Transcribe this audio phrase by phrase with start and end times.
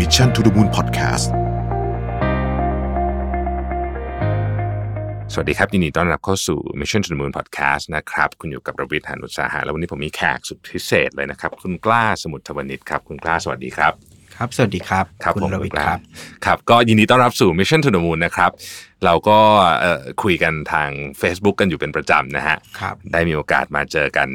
[0.00, 1.26] Mission to the Moon Podcast
[5.32, 13.92] สวัสดีครับ ยินดีต้อนรับเข้าสู่ Mission to the Moon Podcast นะครับ คุณอยู่กับประวิทยานุสาหะแล้ววันนี้ผมมีแขกสุดพิเศษเลยนะครับ คุณกล้าสมุทรวณิชครับ คุณกล้าสวัสดีครับ
[14.42, 16.00] ครับ สวัสดีครับ ครับคุณผมรวิทณกย์ล้าครับ
[16.44, 18.50] ครับ ก็ยินดีต้อนรับสู่ Mission to the Moon นะครับ
[19.04, 19.38] เราก็
[19.80, 24.28] เอ่อคุยกันทาง Facebook กันอยู่เป็นประจำนะฮะครับได้มีโอกาสมาเจอกัน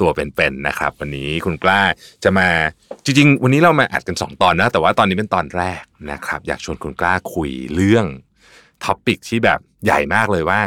[0.00, 1.80] ตัวเป็นๆนะครับ วันนี้คุณกล้า
[2.24, 2.48] จะมา
[3.04, 8.06] จริงๆ วันนี้เรามาอัดกัน 2 ตอนนะ แต่ว่าตอนนี้เป็นตอนแรกนะครับ อยากชวนคุณกล้าคุยเรื่อง
[8.84, 10.60] topic ที่แบบใหญ่มากเลยว่า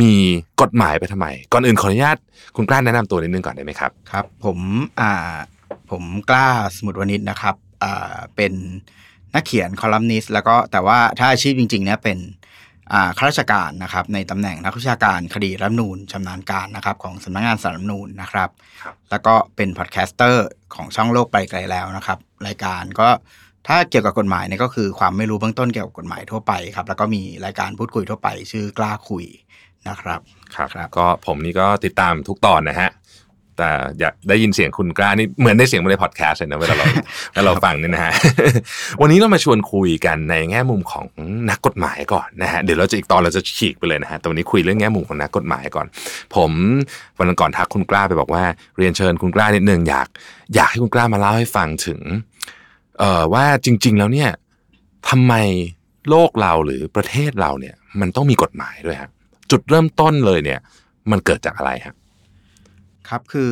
[0.00, 0.12] มี
[0.62, 2.18] กฎหมายไปทำไม ก่อนอื่นขออนุญาต
[2.56, 4.58] คุณกล้าแนะนำตัวนิดนึงก่อนได้ไหมครับ ครับ ผม
[5.00, 5.12] อ่า
[5.90, 7.63] ผมกล้าสมุทวณิชนะครับอ่า
[8.36, 8.52] เป็น
[9.34, 12.18] นักเขียนคอลัมนิสต์แล้วก็แต่ว่าถ้าอาชีพจริงๆเนี่ยเป็น
[12.92, 18.48] อ่าข้าราชการนะครับในตำแหน่งนักวิชาการคดีรัฐธรรมนูญชำนาญการนะครับของสำนักงานศาลรัฐธรรมนูญนะครับ
[18.82, 23.08] ครับ แล้วก็เป็น podcaster ของช่องโลกไปไกลแล้วนะครับ รายการก็
[23.68, 29.24] ถ้าเกี่ยวกับกฎหมายเนี่ยก็คือความไม่รู้เบื้องต้นเกี่ยวกับกฎหมายทั่วไปครับแล้วก็มีรายการพูดคุยทั่วไป ชื่อกล้าคุย
[29.88, 30.20] นะครับ
[30.54, 32.90] ครับครับก็ผมนี่ก็ติดตามทุกตอนนะฮะ
[33.58, 36.86] แต่อยากได้ยินเสียงคุณกล้านี่เหมือนได้เสียงมาในพอดแคสต์เลยนะเวลาเรา
[37.32, 38.12] เวลาเราฟังเนี่ยนะฮะ
[39.00, 41.06] วันนี้เรามาชวนคุยกันในแง่มุมของ
[41.50, 45.86] นักกฎหมายก่อนนะฮะเดี๋ยวเราจะอีกตอนเราจะฉีกไปเลยนะฮะแต่วันนี้คุยเรื่องแง่มุมของนักกฎหมายก่อน
[46.34, 46.50] ผม
[47.18, 48.44] วันก่อนทักคุณกล้าไปบอกว่า
[48.78, 50.08] เรียนเชิญคุณกล้านิดนึงอยาก
[50.54, 52.00] อยากให้คุณกล้ามาเล่าให้ฟังถึง
[52.98, 54.30] เอ่อว่าจริง ๆ แล้วเนี่ย
[55.10, 55.34] ทำไม
[56.10, 59.10] โลกเราหรือประเทศเราเนี่ย มันต้องมีกฎหมายด้วยฮะ
[59.50, 60.60] จุดเริ่มต้นเลยเนี่ย
[61.10, 61.94] มันเกิดจากอะไรฮะ
[63.08, 63.50] ครับคือ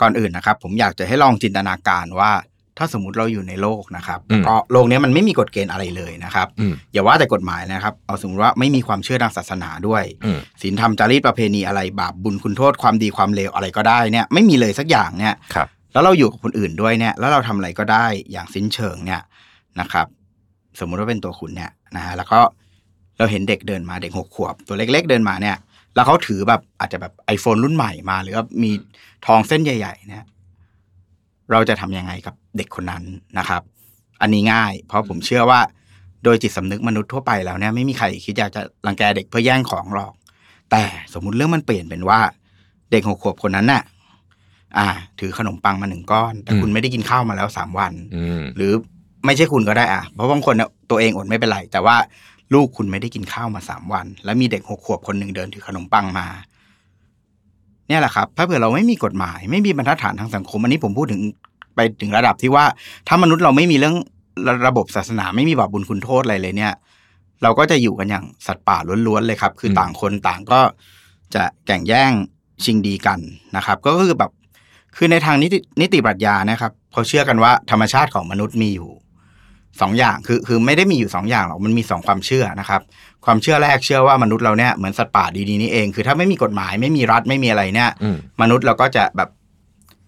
[0.00, 2.32] ก่อนอื่นนะครับ ผมอยากจะให้ลองจินตนาการว่า
[2.78, 19.20] ถ้าสมมุติเราอยู่ในโลกนะครับอืมก็โลกเนี้ยมันไม่มีกฎเกณฑ์อะไรเลยนะครับอืมอย่าว่าแต่กฎหมายนะครับ เอาสมมติว่าไม่มีความเชื่อทางศาสนาด้วยอืมศีลธรรมจารีตประเพณีอะไรบาปบุญคุณโทษความดีความเลวอะไรก็ได้เนี่ยไม่มีเลยสักอย่างเนี่ยครับแล้วเราอยู่กับคนอื่นด้วยเนี่ยแล้วเราทำอะไรก็ได้อย่างสิ้นเชิงเนี่ย
[19.80, 20.06] นะครับ
[20.80, 22.40] สมมุติว่าเป็นตัวคุณเนี่ยนะฮะแล้วก็
[23.18, 25.56] เราเห็นเด็กเดินมาเด็กหกขวบ ตัวเล็ก ๆ เดินมาเนี่ย
[25.94, 28.70] แล้วเขาถือแบบอาจจะแบบ iPhone รุ่นใหม่มา หรือว่ามี
[29.26, 30.24] ทองเส้นใหญ่ๆเนี่ย
[31.52, 33.02] เราจะทำยังไงกับเด็กคนนั้น
[33.38, 33.62] นะครับ
[34.20, 35.60] อันนี้ง่าย เพราะผมเชื่อว่า
[36.24, 40.12] โดยจิตสำนึกมนุษย์ทั่วไปแล้วเนี่ยไม่มีใครคิดอยากจะรังแกเด็กเพื่อแย่งของหรอก
[40.70, 40.82] แต่
[41.14, 42.20] สมมุติเรื่องมันเปลี่ยนเป็นว่า
[42.90, 43.82] เด็กหกขวบคนนั้นน่ะ
[44.78, 44.88] อ่า
[45.20, 48.72] ถือขนมปังมาหนึ่งก้อน แต่อืมคุณไม่ได้กินข้าวมาแล้วสามวันอืมหรือ
[49.26, 51.96] ไม่ใช่คุณก็ได้อะเพราะบางคนเนี่ยตัวเองอดไม่เป็นไร แต่ว่า
[52.54, 56.26] ลูกคุณไม่ได้กินข้าวมาสามวัน แล้วมีเด็กหกขวบคนหนึ่งเดินถือขนมปังมา
[57.88, 61.20] เนี่ยแหละครับ ถ้าเผื่อเราไม่มีกฎหมาย ไม่มีบรรทัดฐานทางสังคม อันนี้ผมพูดถึง
[61.74, 62.64] ไปถึงระดับที่ว่า
[63.08, 63.96] ถ้ามนุษย์เราไม่มีเรื่อง
[64.46, 66.72] ระระบบศาสนาไม่มีบาปบุญคุณโทษอะไรเลยเนี่ย
[67.42, 70.60] เราก็จะอยู่กันอย่างสัตว์ป่าล้วนๆเลยครับ คือมต่างคนต่างก็
[71.34, 72.12] จะแข่งแย่ง
[72.64, 73.18] ชิงดีกัน
[73.56, 74.30] นะครับ ก็คือแบบ
[74.96, 78.90] คือในทางนิตินิติปรัชญานะครับเขาเชื่อกันว่าธรรมชาติของมนุษย์มีอยู่
[79.80, 82.80] สองอย่างคือคือไม่ได้มีอยู่สองอย่างหรอกมันมีสองความเชื่อนะครับ
[83.24, 89.28] ความเชื่อแรกเชื่อว่ามนุษย์เราเนี่ยเหมือนสัตว์ป่าดีๆนี่เอง คือถ้าไม่มีกฎหมายไม่มีรัฐไม่มีอะไรเนี่ยอืมมนุษย์เราก็จะแบบ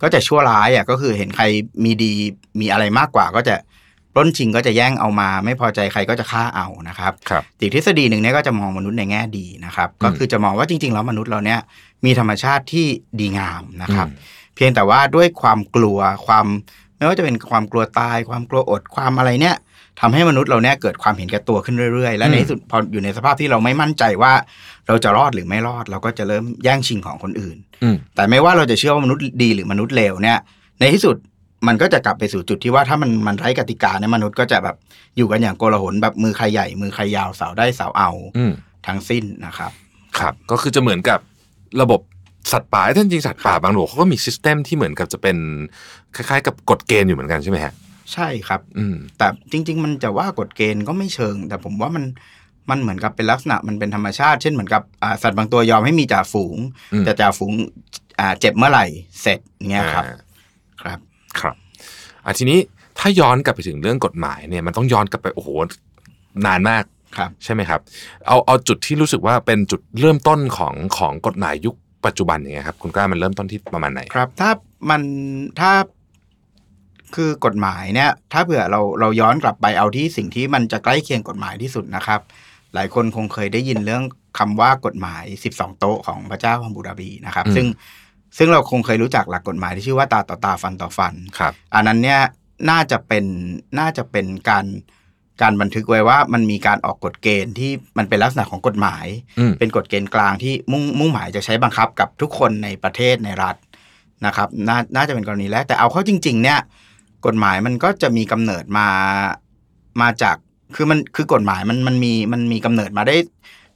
[0.03, 1.45] ก็จะชั่วร้ายอะก็คือเห็นใคร
[1.85, 2.13] มีดี
[2.61, 3.55] มีอะไรมากกว่า ก็จะ
[4.15, 11.61] ปล้นชิงก็จะแย่งเอามา ไม่พอใจใครก็จะฆ่าเอานะครับครับอีกทฤษฎีหนึ่งเนี่ยก็จะมองมนุษย์ในแง่ดีนะครับอืมก็คือจะมองว่าจริง ๆ แล้วมนุษย์เราเนี่ย
[12.05, 12.87] มีธรรมชาติที่
[13.21, 16.47] ดีงามนะครับอืมเพียงแต่ว่าด้วยความกลัวความ
[16.97, 19.57] ไม่ว่าจะเป็นความกลัวตาย ความกลัวอดความอะไรเนี่ย
[20.01, 24.33] ทำให้มนุษย์เราเนี่ยเกิดความเห็นแก่ตัวขึ้นเรื่อยๆ และในที่สุดพออยู่ในสภาพที่เราไม่มั่นใจว่า
[24.87, 30.39] เราจะรอดหรือไม่รอด เราก็จะเริ่มแย่งชิงของคนอื่นอืมแต่ไม่ว่าเราจะเชื่อว่ามนุษย์ดีหรือมนุษย์เลวเนี่ย
[30.81, 31.17] ในที่สุด
[31.67, 34.77] มันก็จะกลับไปสู่จุดที่ว่าถ้ามันมันไร้กติกาเนี่ยมนุษย์ก็จะแบบ
[35.17, 38.53] อยู่กันอย่างโกลาหลแบบมือใครใหญ่ มือใครยาวเสาวได้เสาวเอาอืม
[38.87, 39.73] ทั้งสิ้นนะครับ
[40.19, 41.19] ครับ ก็คือจะเหมือนกับ
[41.83, 42.01] ระบบ
[42.53, 45.37] สัตว์ป่าแต่จริงๆสัตว์ป่าบางหลวงเขาก็มีซิสเต็มที่เหมือนกับจะเป็น
[46.17, 47.73] คล้ายๆ กับกฎเกณฑ์อยู่เหมือนกันใช่ไหมฮะ
[48.13, 52.05] ใช่ครับ อืมแต่จริง ๆ มันจะว่ากฎเกณฑ์ก็ไม่เชิง แต่ผมว่ามัน
[52.71, 56.57] มันเหมือนกับเป็นลักษณะมันเป็นธรรมชาติ เช่นเหมือนกับอ่าสัตว์บางตัวยอมให้มีจ่าฝูง
[56.93, 57.53] อืมแต่จ่าฝูง
[58.21, 58.87] อ่าเจ็บเมื่อไหร่
[59.23, 59.39] เสร็จ
[59.71, 60.17] เงี้ยครับอ่า
[60.83, 60.99] ครับ
[61.41, 61.55] ครับ
[62.25, 62.59] อะทีนี้
[62.99, 65.49] ถ้าย้อนกลับไปถึงเรื่องกฎหมายเนี่ย มันต้องย้อนกลับไปโอ้โห
[66.47, 66.85] นานมาก
[67.17, 67.81] ครับใช่ไหมครับ
[68.27, 71.75] เอาเอาจุดที่รู้สึกว่าเป็นจุดเริ่มต้นของของกฎหมายยุค
[72.07, 74.51] ปัจจุบันอย่างเงี้ยครับคุณกล้ามันเริ่มต้นที่ประมาณไหนครับ ถ้า
[74.91, 75.03] มัน
[75.61, 75.73] ถ้า
[77.17, 82.21] คือกฎหมายเนี่ยถ้าเผื่อเราเราย้อนกลับไปเอาที่สิ่งที่มันจะใกล้เคียงกฎหมายที่สุดนะครับ
[82.75, 84.03] หลายคนคงเคยได้ยินเรื่อง
[84.39, 85.25] คำว่ากฎหมาย
[85.55, 87.67] 12 โต๊ะของพระเจ้าฮัมบูดาบีนะครับอืมซึ่ง
[88.39, 92.21] ซึ่งเราคงเคยรู้จักหลักกฎหมายที่ชื่อว่าตาต่อตาฟันต่อฟันครับอันนั้นเนี่ย
[92.71, 93.25] น่าจะเป็น
[93.79, 94.67] น่าจะเป็นการ
[95.43, 99.07] การบันทึกไว้ว่ามันมีการออกกฎเกณฑ์ที่มันเป็นลักษณะของกฎหมาย
[99.39, 103.57] อืมเป็นกฎเกณฑ์กลางที่มุ่งมุ่งหมายจะใช้บังคับกับทุกคนในประเทศในรัฐ
[104.27, 106.59] นะครับนาน่าจะเป็นกรณีแรกแต่เอาเข้าจริง ๆ เนี่ย
[107.27, 108.89] กฎหมายมันก็จะมีกำเนิดมา
[110.03, 110.37] มาจาก
[110.77, 113.17] คือมันคือกฎหมายมันมันมีมันมีกำเนิดมาได้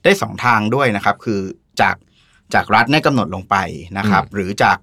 [0.04, 1.40] ได้สองทางด้วยนะครับ คือ
[1.80, 1.96] จาก
[2.54, 3.56] จากรัฐเนี่ยกำหนดลงไป
[3.98, 4.78] นะครับ หรือจาก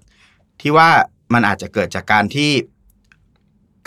[0.60, 0.88] ที่ว่า
[1.34, 2.50] มันอาจจะเกิดจากการที่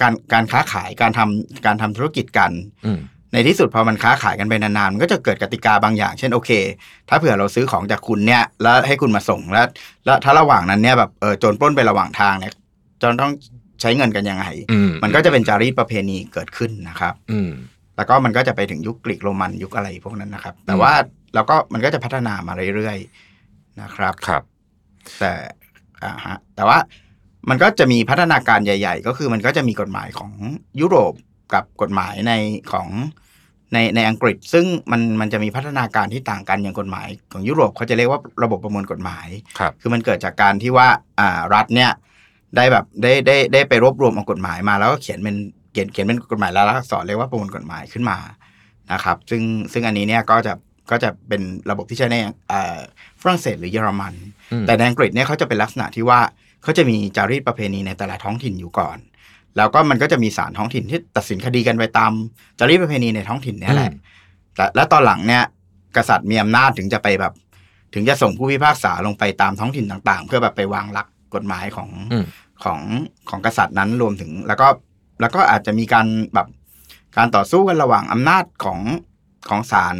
[0.01, 2.51] การการค้าขายการทำการทำธุรกิจกัน
[2.85, 2.99] อืม
[3.33, 6.51] ในที่สุดพอมันค้าขายกันไปนานๆมันก็จะเกิดกติกาบางอย่าง เช่นโอเค
[7.09, 9.67] ถ้าเผื่อเราซื้อของจากคุณเนี่ย แล้วให้คุณมาส่งแล้ว
[10.05, 12.53] แล้วถ้าระหว่างนั้นเนี่ยแบบเออโจรปล้นไประหว่างทางเนี่ย
[13.01, 13.31] จนต้อง
[13.81, 17.51] ใช้เงินกันยังไงอืมมันก็จะเป็นจารีตประเพณีเกิดขึ้นนะครับ อืม
[17.95, 20.93] แล้วก็มันก็จะไปถึงยุคกรีกโรมันยุคอะไรพวกนั้นนะครับ แต่ว่า
[21.33, 24.43] เราก็มันก็จะพัฒนามาเรื่อยๆนะครับครับ
[25.19, 25.33] แต่
[26.03, 26.77] อ่าฮะแต่ว่า
[27.49, 30.31] มันก็จะมีพัฒนาการใหญ่ ๆ ก็คือมันก็จะมีกฎหมายของ
[30.81, 31.13] ยุโรป
[31.53, 32.33] กับกฎหมายใน
[32.71, 32.87] ของ
[33.73, 39.27] ในในอังกฤษ ซึ่งมันมันจะมีพัฒนาการที่ต่างกันอย่างกฎหมายของยุโรปเขาจะเรียกว่าระบบประมวลกฎหมาย
[39.59, 40.87] ครับคือมันเกิดจากการที่ว่า
[41.19, 41.91] อ่ารัฐเนี่ย
[42.56, 45.36] ได้แบบได้ได้ได้ไปรวบรวมเอากฎหมายมา แล้วก็เขียนเป็น
[45.72, 48.18] เขียนเขียนเป็นกฎหมายแล้วอักษรเรียกว่าประมวลกฎหมายขึ้นมา
[48.92, 49.42] นะครับ ซึ่ง
[49.74, 50.54] ซึ่งอันนี้เนี่ยก็จะ
[50.92, 52.18] ก็จะเป็นระบบที่ใช้ใน
[52.51, 52.80] อ่า
[53.22, 54.13] ฝรั่งเศสหรือเยอรมัน
[54.51, 56.19] อืมแต่ในอังกฤษเนี่ยเขาจะเป็นลักษณะที่ว่า
[56.63, 58.98] เขาจะมีจารีตประเพณีในแต่ละท้องถิ่นอยู่ก่อน
[59.57, 62.12] แล้วก็มันก็จะมีศาลท้องถิ่นที่ตัดสินคดีกันไปตาม
[62.60, 64.00] จารีตประเพณีในท้องถิ่นเนี่ยแหละอืม
[64.56, 65.44] แต่แล้วตอนหลังเนี่ย
[65.98, 67.34] กษัตริย์มีอำนาจถึงจะไปแบบ
[67.94, 72.25] ถึงจะส่งผู้พิพากษาลงไปตามท้องถิ่นต่าง ๆ เพื่อแบบไปวางหลัก กฎหมายของอืม
[72.63, 72.79] ของ
[73.29, 74.67] ของกษัตริย์นั้นรวมถึง แล้วก็
[75.21, 76.47] แล้วก็อาจจะมีการแบบ
[77.17, 78.79] การต่อสู้กันระหว่างอำนาจของ
[79.49, 79.95] ของศาล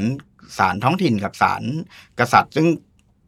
[0.57, 1.63] ศาลท้องถิ่นกับศาล
[2.19, 2.67] กษัตริย์ ซึ่ง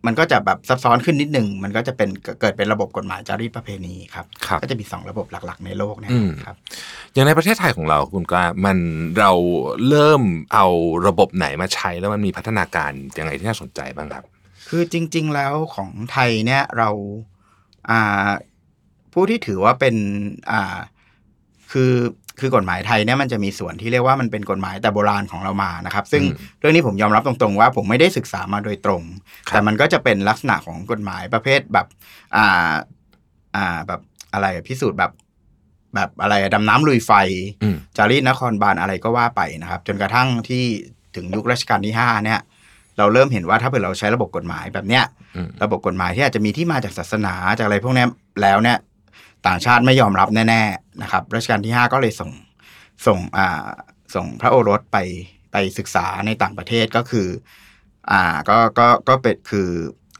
[0.05, 2.09] มันก็จะแบบซับซ้อนขึ้นนิดหนึ่งมันก็จะเป็น
[2.41, 6.55] เกิดเป็นระบบกฎหมายจารีตประเพณีครับครับก็จะมีสองระบบหลักๆ ในโลกเนี่ยอืมครับ
[7.13, 8.77] อย่างในประเทศไทยของเราคุณกล้ามัน
[9.19, 9.31] เรา
[9.89, 10.65] เริ่มเอา
[11.07, 14.23] ระบบไหนมาใช้แล้วมันมีพัฒนาการยังไงที่น่าสนใจบ้างครับ
[14.69, 17.30] คือจริง ๆ แล้วของไทยเนี่ยเราอ่า
[19.13, 19.95] ผู้ที่ถือว่าเป็น
[20.51, 20.77] อ่า
[21.71, 21.93] คือ
[22.39, 29.03] คือกฎหมายไทยเนี่ยมันจะมีส่วนที่เรียกว่ามันเป็นกฎหมายแต่โบราณของเรามานะครับ ซึ่งอืมเรื่องนี้ผมยอมรับตรงๆ ว่าผมไม่ได้ศึกษามาโดยตรง
[29.47, 31.87] ครับแต่มันก็จะเป็นลักษณะของกฎหมายประเภทแบบ
[32.35, 32.73] อ่า
[33.55, 34.01] อ่าแบบ
[34.33, 35.11] อะไรอะพิสูจน์แบบ
[35.95, 37.11] แบบอะไรอะดำน้ำลุยไฟ
[37.63, 40.63] อืมจารีตนครบาลอะไรก็ว่าไปนะครับ จนกระทั่งที่
[41.15, 42.41] ถึงยุครัชกาลที่ห้าเนี่ย
[43.01, 45.03] เราเริ่มเห็นว่าถ้าเกิดเราใช้ระบบกฎหมายแบบเนี้ย
[45.35, 48.07] อืมระบบกฎหมายที่อาจจะมีที่มาจากศาสนาจากอะไรพวกเนี้ย
[48.41, 48.77] แล้วเนี่ย
[49.47, 52.31] ต่างชาติไม่ยอมรับแน่ๆนะครับรัชกาลที่ห้าก็เลยส่ง
[53.05, 53.65] ส่งอ่า
[54.15, 54.97] ส่งพระโอรสไป
[55.51, 57.27] ไปศึกษาในต่างประเทศก็คือ
[58.11, 59.69] อ่าก็ก็ก็เป็นคือ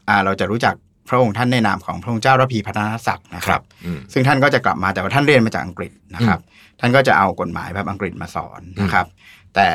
[0.08, 0.74] อ่าเราจะรู้จัก
[1.08, 6.40] พระองค์ท่านในนามของพระองค์เจ้าระพีพัฒนศักดิ์นะครับอืมซึ่งท่านก็จะกลับมาแต่ว่าท่านเรียนมาจากอังกฤษนะครับ
[6.80, 9.06] ท่านก็จะเอากฎหมายแบบอังกฤษมาสอนนะครับ
[9.54, 9.66] แต่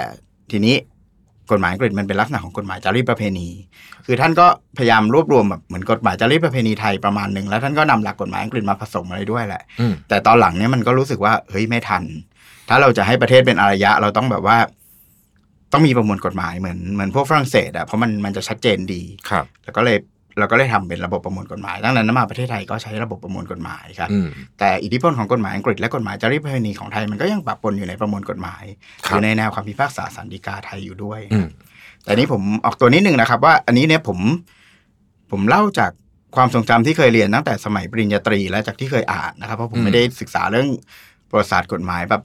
[0.51, 0.75] ทีนี้
[1.51, 3.47] กฎหมายอังกฤษมันเป็นลักษณะของกฎหมายจารีตประเพณี
[4.05, 4.47] คือท่านก็
[4.77, 12.03] พยายามรวบรวมแบบเหมือนกฎหมายจารีตประเพณีไทยประมาณหนึ่งแล้วท่านก็นำหลักกฎหมายอังกฤษมาผสมอะไรด้วยแหละอืมแต่ตอนหลังเนี่ยมันก็รู้สึกว่าเฮ้ยไม่ทัน
[12.69, 14.57] ถ้าเราจะให้ประเทศเป็นอารยะ เราต้องแบบว่า
[15.73, 19.97] ต้องมีประมวลกฎหมายเหมือนเหมือนพวกฝรั่งเศสอะเพราะมันมันจะชัดเจนดีครับ แล้วก็เลย
[20.39, 24.27] เราก็เลยทำเป็นระบบประมวลกฎหมายตั้งแต่นั้นมาประเทศไทยก็ใช้ระบบประมวลกฎหมายครับอืม
[24.59, 28.63] แต่อิทธิพลของกฎหมายอังกฤษและกฎหมายจารีตประเพณีของไทยมันก็ยังปะปนอยู่ในประมวลกฎหมาย
[29.05, 31.47] ครับอยู่ในแนวความพิพากษาสันติกาไทยอยู่ด้วยอืม
[32.03, 34.19] แต่นี้ผมออกตัวนิดนึงนะครับ ว่าอันนี้เนี่ยผม
[35.31, 35.91] ผมเล่าจาก
[36.35, 40.67] ความทรงจำที่เคยเรียนตั้งแต่สมัยปริญญาตรีและจากที่เคยอ่านนะครับ เพราะผมไม่ได้ศึกษาเรื่อง
[41.29, 42.21] ประวัติศาสตร์กฎหมายแบบ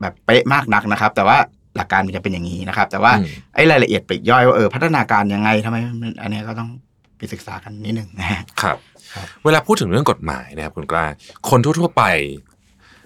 [0.00, 1.38] แบบเป๊ะมากนักนะครับ แต่ว่า
[1.76, 6.70] หลักการมันจะเป็นอย่างนี้นะครับ แต่ว่าอืมไอ้รายละเอียดปลีกย่อยว่าเออพัฒนาการยังไงทำไมมันอันเนี้ยก็ต้อง
[7.18, 8.78] ไปศึกษากันนิดหนึ่งนะฮะครับ
[9.14, 11.06] ครับ เวลาพูดถึงเรื่องกฎหมายนะครับคุณกล้า
[11.50, 12.04] คนทั่วๆไป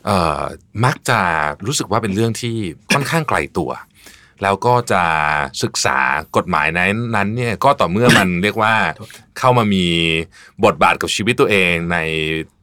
[0.06, 0.42] เอ่อ
[0.84, 1.20] มักจะ
[1.66, 2.56] รู้สึกว่าเป็นเรื่องที่
[2.92, 3.70] ค่อนข้างไกลตัว
[4.42, 5.02] แล้วก็จะ
[5.62, 5.98] ศึกษา
[6.36, 8.74] กฎหมายนั้นนั้นเนี่ยก็ต่อเมื่อมันเรียกว่า
[9.38, 9.86] เข้ามามี
[10.64, 11.98] บทบาทกับชีวิตตัวเองใน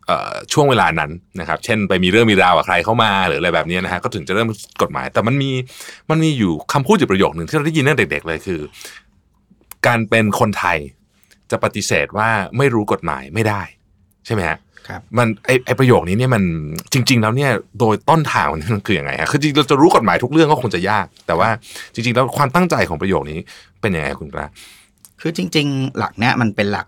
[0.08, 4.48] เอ่อช่วงเวลานั้นนะครับ เช่นไปมีเรื่องมีราวกับใครเข้ามาหรืออะไรแบบเนี้ยนะฮะก็ถึงจะเริ่ม
[4.82, 5.52] กฎหมาย แต่มันมี
[6.10, 8.60] มันมีอยู่คำพูดอยู่ประโยคหนึ่งที่เราได้ยินตั้งแต่เด็กๆเลยคือ
[9.88, 10.78] การเป็นคนไทย
[11.52, 13.62] จะปฏิเสธว่าไม่รู้กฎหมายไม่ได้
[14.26, 16.44] ใช่ไหมฮะครับมันไอไอประโยคนี้เนี่ยมัน
[16.94, 21.50] จริง ๆ แล้วเนี่ยโดยต้นทางมันคือยังไงฮะคือจริงๆเราจะรู้กฎหมายทุกเรื่องก็คงจะยาก แต่ว่า
[21.94, 23.40] จริง ๆ แล้วความตั้งใจของประโยคนี้
[23.82, 24.48] เป็นยังไงคุณกล้า
[25.22, 26.88] คือจริง ๆ หลักเนี้ยมันเป็นหลัก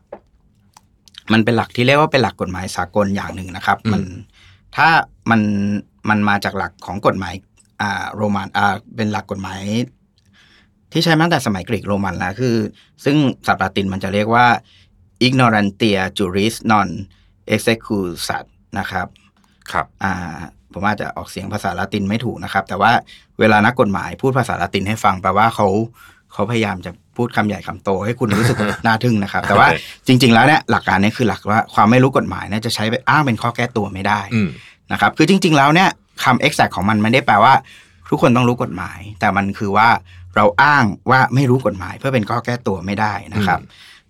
[1.34, 4.02] มันเป็นหลักที่เรียกว่าเป็นหลักกฎหมายสากลอย่างหนึ่งนะครับอืมมัน
[4.76, 4.88] ถ้า
[5.30, 5.42] มัน
[6.10, 7.34] มันมาจากหลักของกฎหมาย
[7.82, 9.62] อ่าโรมันอ่าเป็นหลักกฎหมาย
[10.92, 12.56] ที่ใช้มาตั้งแต่สมัยกรีกโรมันแล้วคือ
[13.06, 13.18] ซึ่ง
[13.48, 14.46] ศัพท์ลาตินมันจะเรียกว่า
[15.26, 16.90] ignorantia juris non
[17.56, 18.46] execusat
[18.80, 19.08] นะครับ
[19.72, 20.14] ครับอ่า
[20.74, 22.92] ผมอาจจะออกเสียงภาษาละตินไม่ถูกนะครับ แต่ว่า
[23.40, 25.68] เวลานักกฎหมายพูดภาษาละตินให้ฟังแปลว่าเขา
[26.34, 29.68] เขาพยายามจะพูดคำใหญ่คำโตให้คุณรู้สึกน่าทึ่งนะครับ แต่ว่า
[30.08, 34.50] จริง ๆ แล้วเนี่ยหลักการเนี้คือหลักว่าความไม่รู้กฎหมายเนี่ยจะใช้ไปอ้างเป็นข้อแก้ตัวไม่ได้อืม
[34.92, 35.90] นะครับ คือจริง ๆ แล้วเนี่ย
[36.24, 37.54] คำ exact ของมันไม่ได้แปลว่า
[38.10, 39.88] ทุกคนต้องรู้กฎหมาย แต่มันคือว่า
[40.38, 43.60] เราอ้างว่าไม่รู้กฎหมาย เพื่อเป็นข้อแก้ตัวไม่ได้นะครับ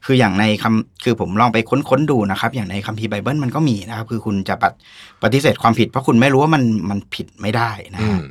[0.06, 1.58] คืออย่างในคำคือผมลองไป
[1.90, 4.56] ค้นๆดูนะครับ อย่างในคัมภีร์ไบเบิลมันก็มีนะครับ คือคุณจะ
[5.24, 8.24] ปฏิเสธความผิด เพราะคุณไม่รู้ว่ามันมันผิดไม่ได้นะอืฮะม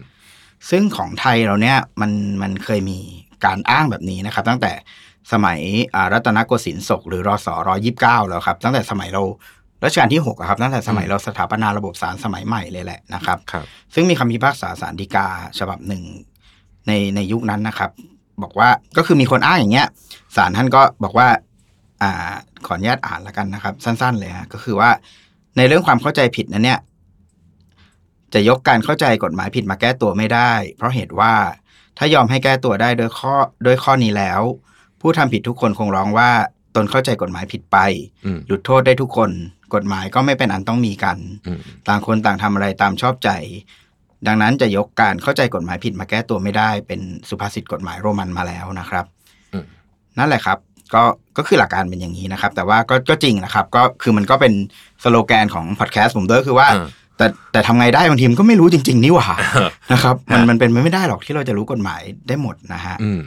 [0.70, 2.12] ซึ่งของไทยเราเนี่ยมัน
[2.42, 2.98] มันเคยมี
[3.44, 4.72] การอ้างแบบนี้นะครับ ตั้งแต่
[5.32, 5.58] สมัย
[5.94, 9.22] อ่ารัตนโกสินทร์ศกหรือรศรยี่สิบเก้าแล้วครับ ตั้งแต่สมัยเรา
[9.84, 15.26] รัชกาลที่หกอะครับตั้งแต่สมัยเราสถาปนาระบบศาลสมัยใหม่เลยแหละนะครับครับซึ่งมีคำพิพากษาศาลฎีกา
[15.58, 16.02] ฉบับหนึ่ง
[16.86, 17.90] ในในยุคนั้นนะครับ
[18.42, 19.88] บอกว่าก็คือมีคนอ้างอย่างเงี้ย
[20.36, 21.28] ศาลท่านก็บอกว่า
[22.02, 22.32] อ่า
[22.66, 24.90] ขออนุญาตอ่านแล้วกันนะครับ สั้น ๆ เลยฮะก็คือว่า
[25.56, 26.80] ในเรื่องความเข้าใจผิดนั้นเนี่ย
[28.34, 31.34] จะยกการเข้าใจกฎหมายผิดมาแก้ตัวไม่ได้ เพราะเหตุว่า
[31.98, 34.40] ถ้ายอมให้แก้ตัวได้โดยข้อโดยข้อนี้แล้ว
[35.00, 36.30] ผู้ทำผิดทุกคนคงร้องว่า
[36.74, 37.78] ตนเข้าใจกฎหมายผิดไป
[38.24, 39.30] อืมหลุดโทษได้ทุกคน
[39.74, 43.30] กฎหมายก็ไม่เป็นอันต้องมีกันอืมต่างคนต่างทำอะไรตามชอบใจ
[44.26, 49.04] ดังนั้นจะยกการเข้าใจกฎหมายผิดมาแก้ตัวไม่ได้ เป็นสุภาษิตกฎหมายโรมันมาแล้วนะครับ
[49.52, 49.64] อืม
[50.18, 50.58] นั่นแหละครับ
[50.94, 51.02] ก็
[51.36, 54.52] ก็คือหลักการเป็นอย่างนี้นะครับ แต่ว่าก็ก็จริงนะครับ ก็คือมันก็เป็น
[55.02, 63.20] สโลแกนของพอดแคสต์ผมด้วยคือว่าเออแต่แต่ทำไงได้บางทีมันก็ไม่รู้จริง ๆ นี่หว่าเออนะครับ มันฮะมันเป็นไปไม่ได้หรอกที่เราจะรู้กฎหมายได้หมดนะฮะอืม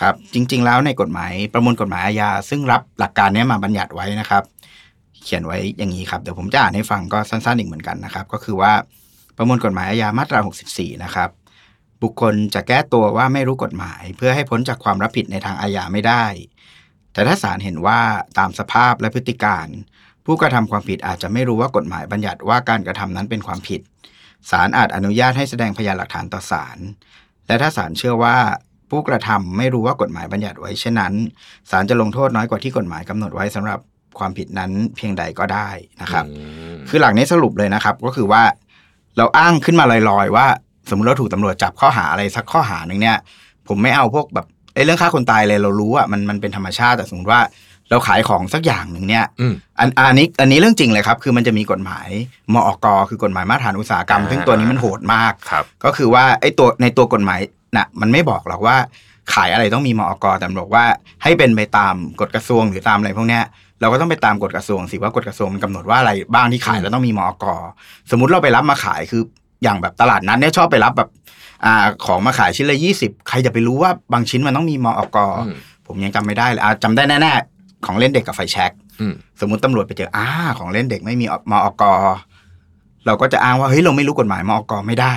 [0.00, 4.42] ครับ จริง ๆ แล้วในกฎหมายประมวลกฎหมายอาญาซึ่งรับหลักการเนี้ยมาบัญญัติไว้นะครับ
[5.24, 8.72] เขียนไว้อย่างนี้ครับเดี๋ยวผมจะอ่านให้ฟังก็สั้นๆอีกเหมือนกันนะครับ ก็คือว่า
[9.36, 10.38] ประมวลกฎหมายอาญามาตรา
[10.70, 11.30] 64 นะครับ
[12.02, 16.24] บุคคลจะแก้ตัวว่าไม่รู้กฎหมาย เพื่อให้พ้นจากความรับผิดในทางอาญาไม่ได้
[17.12, 18.00] แต่ถ้าศาลเห็นว่า
[18.38, 19.66] ตามสภาพและพฤติการ
[20.26, 23.80] ผู้กระทำความผิดอาจจะไม่รู้ว่ากฎหมายบัญญัติว่าการกระทำนั้นเป็นความผิด
[24.50, 26.78] ศาลอาจอนุญาตให้แสดงพยานหลักฐานต่อศาล
[27.46, 28.36] และถ้าศาลเชื่อว่า
[28.90, 31.14] ผู้กระทำไม่รู้ว่ากฎหมายบัญญัติไว้เช่นนั้น
[31.70, 33.80] ศาลจะลงโทษน้อยกว่าที่กฎหมายกำหนดไว้สำหรับ
[34.18, 35.68] ความผิดนั้นเพียงใดก็ได้
[36.02, 36.34] นะครับอื
[36.74, 38.42] มคือหลักนี้สรุปเลยนะครับ ก็คือว่า
[39.16, 40.46] เราอ้างขึ้นมาลอยๆ ว่า
[40.88, 43.16] สมมติเราถูกตำรวจจับข้อหาอะไรสักข้อหาหนึ่งเนี่ย
[43.68, 47.40] ผมไม่เอาพวกแบบไอ้เรื่องฆ่าคนตายเลยเรารู้อะมันมันเป็นธรรมชาติแต่สมมติว่า
[47.90, 52.08] เราขายของสักอย่างหนึ่งเนี่ยอืมอันอันนี้อันนี้เรื่องจริงเลยครับ คือมันจะมีกฎหมาย
[52.54, 57.40] มอกคือกฎหมายมาตรฐานอุตสาหกรรมอ่าซึ่งตัวนี้มันโหดมากครับก็คือว่าไอ้ตัวในตัวกฎหมาย
[57.76, 58.76] น่ะมันไม่บอกหรอกว่า
[59.34, 60.84] ขายอะไรต้องมีมอกแต่มันบอกว่า
[61.22, 63.44] ให้เป็นไปตามกฎกระทรวงหรือตามอะไรพวกเนี้ย
[63.82, 67.44] เราก็ต้องไปตามกฎกระทรวงสิว่ากฎกระทรวงมันกำหนดว่าอะไรบ้างที่ขายแล้วต้องมีมอก
[68.10, 69.22] สมมุติเราไปรับมาขายคือ
[69.62, 71.08] อย่างแบบตลาดนั้นเนี่ยชอบไปรับแบบ
[71.64, 75.54] อ่าของมาขายชิ้นละยี่สิบใครจะไปรู้ว่าบางชิ้นมันต้องมีมอกอืม
[75.86, 80.26] ผมยังจำไม่ได้เลยอ่าจำได้แน่ๆของเล่นเด็กกับไฟแช็กอืมสมมุติตำรวจไปเจออ่า
[80.58, 81.82] ของเล่นเด็กไม่มีมอก
[83.06, 85.16] เราก็จะอ้างว่าเฮ้ยเราไม่รู้กฎหมายมอกไม่ได้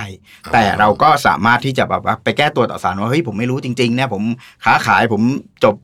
[0.52, 4.22] แต่เราก็สามารถที่จะแบบว่าไปแก้ตัวต่อศาลว่าเฮ้ยผมไม่รู้จริงๆเนี่ยผม
[4.64, 5.22] ค้าขายผม
[5.64, 5.74] จบ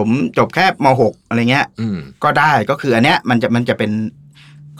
[0.00, 3.90] ผมจบแค่มหกอะไรเงี้ยอืมก็ได้ก็คืออันเนี้ยมันจะมันจะเป็น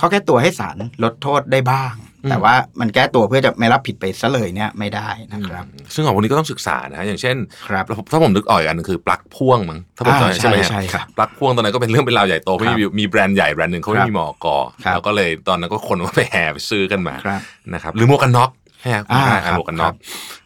[0.00, 7.37] ข้อแก้ตัวให้ศาลลดโทษได้บ้างอืมแต่ว่ามันแก้ตัวเพื่อจะไม่รับผิดไปซะเลยเนี่ยไม่ได้นะครับ ซึ่งของพวกนี้ก็ต้องศึกษานะอย่างเช่น
[7.69, 17.41] ครับถ้าผมนึกออกอีกอันหนึงคือปลั๊กพ่วงมั้งถ้าผมอ่าจำไม่ใช่ไหมฮะใช่ครับปลั๊กพ่วงตอนนั้นก็เป็นเรื่องเป็นราวใหญ่โตเพราะครับมีมีแบรนด์ใหญ่แบรนด์หนึ่งเขาไม่ครับมีหมอกอครับแล้วก็เลยตอนนั้นก็คนก็ไปแห่ไปซื้อกันมาครับ
[17.75, 18.50] นะครับหรือหมวกกันน็อก
[18.81, 19.95] ใช่ไหมอ่าอ่าครับหมวกกันน็อก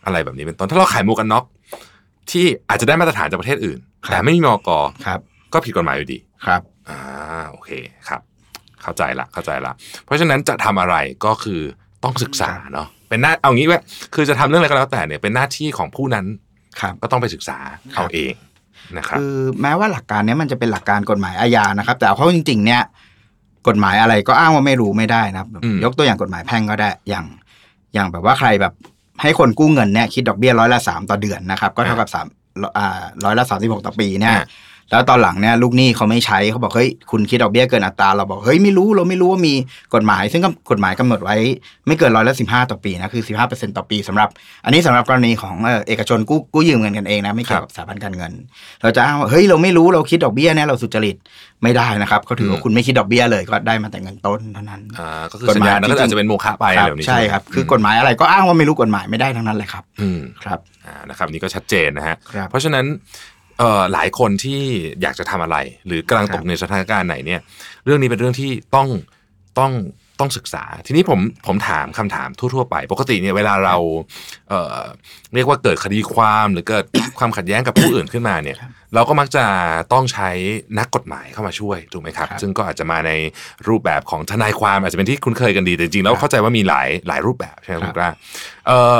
[0.06, 1.44] อะไรแบบนี้เป็นต้นถ้าเราขายหมวกกันน็อก
[2.30, 5.20] ที่อาจจะได้มาตรฐานจากประเทศอื่นครับแต่ไม่มีหมอกอครับ
[5.52, 6.98] ก็ผิดกฎหมายอยู่ดีครับอ่า
[7.50, 7.70] โอเค
[8.08, 8.20] ครับ
[8.82, 9.72] เข้าใจละเข้าใจละ
[10.04, 11.60] เพราะฉะนั้นจะทำอะไรก็คือ
[12.04, 13.80] ต้องศึกษาเนาะเป็นหน้าเอางี้ว่า
[14.14, 16.26] คือจะทำเรื่องอะไรก็แล้วแต่เนี่ยเป็นหน้าที่ของผู้นั้น
[16.80, 17.58] ครับก็ต้องไปศึกษา
[17.94, 18.34] ครับเอาเอง
[18.96, 22.82] นะครับคือแม้ว่าหลักการเนี้ยมันจะเป็นหลักการกฎหมายอาญานะครับ แต่เอาเข้าจริง ๆ เนี่ย
[23.68, 27.26] กฎหมายอะไรก็อ้างว่าไม่รู้ไม่ได้นะครับอืมยกตัวอย่างกฎหมายแพ่งก็ได้อย่าง
[27.94, 28.72] อย่างแบบว่าใครแบบ
[29.22, 32.26] ให้คนกู้เงินเนี่ยคิดดอกเบี้ยร้อยละสามต่อเดือนนะครับ ก็เท่ากับสาม
[32.78, 34.44] อ่าร้อยละสามสิบหกต่อปีเนี่ยอ่า
[34.90, 39.54] แล้วตอนหลังเนี่ยลูกหนี้เขาไม่ใช้เขาบอกเฮ้ยคุณคิดดอกเบี้ยเกินอัตราเราบอกเฮ้ยไม่รู้เราไม่รู้ว่ามี
[39.94, 41.36] กฎหมาย ซึ่งก็กฎหมายกำหนดไว้
[41.86, 44.28] ไม่เกินร้อยละสิบห้าต่อปีนะคือสิบห้าเปอร์เซ็นต่อปีสำหรับ
[44.64, 48.32] อันนี้สำหรับกรณีของเอ่อเอกชนกู้กู้ยืมเงินกันเองนะไม่เกี่ยวกับสถาบันการเงิน
[48.82, 51.16] เราจะอ้างว่าเฮ้ยเราไม่รู้เราคิดดอกเบี้ยเนี่ยเราสุจริต
[51.64, 62.84] ไม่ได้นะครับเขาถือว่าคุณไม่คิดดอกเบี้ยเลยก็ได้มาแต่เงินต้นเท่านั้นอ่าก็คือกฎสัญหมายญานั้นก็จริงๆอาจจะเป็นโมฆะไปคอะไรรับแบบนี้ใช่ไหมครับคือกฎหมายอะไรก็อ้างว่าไม่รู้กฎหมายไม่ได้ทั้งนั้นเลยครับอืมครับอ่านะครับนี่ก็ชัดเจนนะฮะครับเพราะฉะนั้น
[63.58, 64.60] เอ่อหลายคนที่
[65.02, 65.56] อยากจะทำอะไร
[65.86, 67.40] หรือกำลังครับตกในสถานการณ์ไหนเนี่ย
[67.84, 68.88] เรื่องนี้เป็นเรื่องที่ต้อง
[69.58, 69.72] ต้อง
[70.20, 73.76] ต้องศึกษา ทีนี้ผมผมถามคำถามทั่วๆไป ปกติเนี่ยเวลาเรา
[74.48, 74.80] เอ่อ
[75.34, 76.84] เรียกว่าเกิดคดีความหรือเกิด
[77.18, 79.44] ความขัดแย้งกับผู้อื่นขึ้นมาเนี่ยครับเราก็มักจะ
[79.92, 80.30] ต้องใช้
[80.78, 83.12] นักกฎหมายเข้ามาช่วยถูกไหมครับครับ ซึ่งก็อาจจะมาใน
[83.68, 88.10] รูปแบบของทนายความอาจจะเป็นที่คุ้นเคยกันดี แต่จริงๆแล้วครับเข้าใจว่ามีหลายหลายรูปแบบใช่ไหมคคุรัณบกล้า
[88.66, 88.98] เอ่อ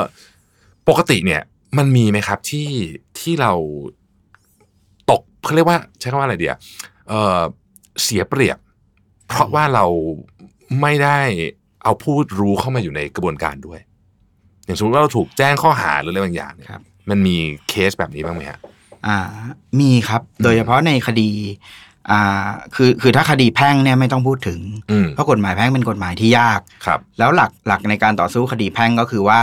[0.89, 1.43] ปกติเนี่ย
[1.79, 2.69] มันมีไหมครับที่
[3.21, 3.53] ที่เรา
[5.11, 6.55] ตกเขาเรียกว่าใช้คำว่าอะไรเดีย
[7.09, 7.41] เอ่อ
[8.03, 8.59] เสียเปรียบ
[9.29, 9.85] เพราะว่าเรา
[10.81, 11.19] ไม่ได้
[11.83, 13.81] เอาผู้รู้เข้ามาอยู่ในกระบวนการด้วย
[14.65, 17.37] อย่างสมมติว่าเราถูกแจ้งข้อหาหรืออะไรบางอย่างเนี่ยครับมันมี
[17.69, 18.59] เคสแบบนี้บ้างไหมฮะ
[19.07, 19.19] อ่า
[19.81, 21.31] มีครับ โดยเฉพาะในคดี
[22.11, 29.41] อ่า คือ คือถ้าคดีแพ่งเนี่ยไม่ต้องพูดถึงอืมเพราะกฎหมายแพ่งเป็นกฎหมายที่ยาก ครับ แล้วหลัก หลักในการต่อสู้คดีแพ่งก็คือว่า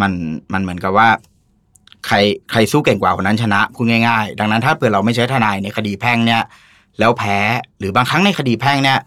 [0.00, 0.12] มัน
[0.52, 1.08] มันเหมือนกับว่า
[2.06, 2.16] ใคร
[2.50, 6.42] ใครสู้เก่งกว่าคนนั้นชนะ พูดง่าย ๆ ดังนั้นถ้าเผื่อเราไม่ใช้ทนายในคดีแพ่งเนี่ย
[6.98, 7.38] แล้วแพ้
[7.78, 8.98] หรือบางครั้งในคดีแพ่งเนี่ย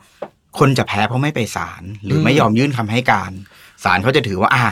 [0.59, 3.31] คนจะแพ้เพราะไม่ไปศาลหรือไม่ยอมยื่นคำให้การ
[3.83, 4.65] ศาลเขาจะถือว่า อ่า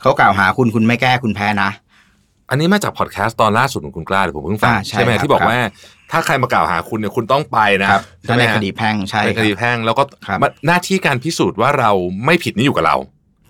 [0.00, 1.70] เขากล่าวหาคุณคุณไม่แก้คุณแพ้นะ
[2.50, 5.60] อันนี้มาจากพอดแคสต์ตอนล่าสุดของคุณกล้าเดี๋ยวผมเพิ่งฟังอ่าใช่ใช่ไหมครับที่บอกครับว่า
[6.10, 11.90] ถ้าใครมากล่าวหาคุณเนี่ยคุณต้องไปนะครับใช่ถ้าไหมในฮะคดีแพ่งใช่ในคดีรับแพ่งแล้วก็ครับหน้าที่การพิสูจน์ว่าเรา
[12.26, 12.96] ไม่ผิดนี่อยู่กับเรา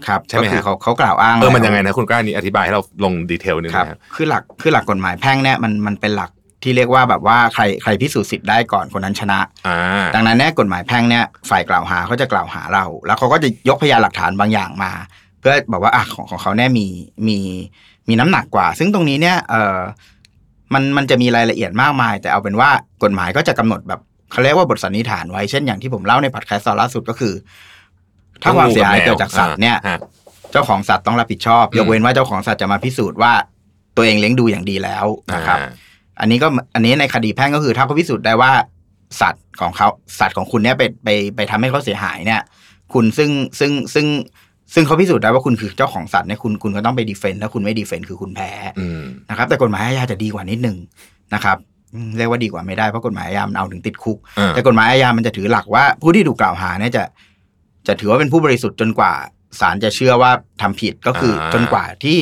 [0.06, 6.30] ครับใช่ไหมก็คือฮะเขาเขากล่าวอ้างเออมันแล้วยังไงนะคุณกล้านี่อธิบายให้เราลงดีเทลหนึงครับนะฮะคือหลักคือหลักกฎหมายแพ่งเนี่ยมันมันเป็นหลัก
[6.62, 9.78] ที่เรียกว่าแบบว่าใครใครพิสูจน์สิทธิ์ได้ก่อนคนนั้นชนะอ่า
[10.14, 14.92] ดังนั้นเนี่ยกฎหมายแพ่งเนี่ยฝ่ายกล่าวหาเขาจะกล่าวหาเรา แล้วเขาก็จะยกพยานหลักฐานบางอย่างมา
[15.40, 16.86] เพื่อบอกว่าอะของของเขาเนี่ยมี
[17.28, 17.38] มี
[18.08, 19.78] มีน้ำหนักกว่า ซึ่งตรงนี้เนี่ยเออ
[20.74, 22.70] มันมันจะมีรายละเอียดมากมาย แต่เอาเป็นว่า
[23.02, 24.00] กฎหมายก็จะกำหนดแบบ
[24.32, 27.34] เขาเรียกว่าบทสันนิษฐานไว้เช่นอย่างที่ผมเล่าในพอดแคสต์ตอนล่าสุดก็คือ
[28.42, 29.98] ถ้าความเสียหายเกิดจากสัตว์เนี่ยฮะ
[30.52, 33.32] เจ้าของสัตว์ต้องรับผิดชอบอืมยกเว้นว่าเจ้าของสัตว์จะมาพิสูจน์ว่า
[33.96, 35.58] ตัวเองเลี้ยงดูอย่างดีแล้วนะครับ
[36.22, 38.52] อ่าอันนี้ก็อันนี้ในคดีแพ่งก็คือ ถ้าเขาพิสูจน์ได้ว่า
[39.20, 39.88] สัตว์ของเขา
[40.18, 42.40] สัตว์ของคุณเนี่ยไปไปไปทำให้เขาเสียหายเนี่ย
[42.92, 44.06] คุณซึ่งซึ่งซึ่ง
[44.74, 50.76] ซึ่งเขาพิสูจน์ได้ว่าคุณคือเจ้าของสัตว์เนี่ยคุณคุณก็ต้องไปดีเฟนต์ถ้าคุณไม่ดีเฟนต์คือคุณแพ้อืมนะครับ แต่กฎหมายอาญาจะดีกว่านิดนึง
[51.34, 51.56] นะครับ
[51.94, 57.04] อืมเรียกว่าดีกว่าไม่ได้เพราะกฎหมายอาญามันเอาถึงติดคุกอ่าแต่กฎหมายอาญามันจะถือหลักว่าผู้ที่ถูกกล่าวหาเนี่ยจะ
[57.86, 59.12] จะถือว่าเป็นผู้บริสุทธิ์จนกว่า
[59.60, 60.30] ศาลจะเชื่อว่า
[60.62, 62.18] ทำผิดก็คืออาจนกว่าที่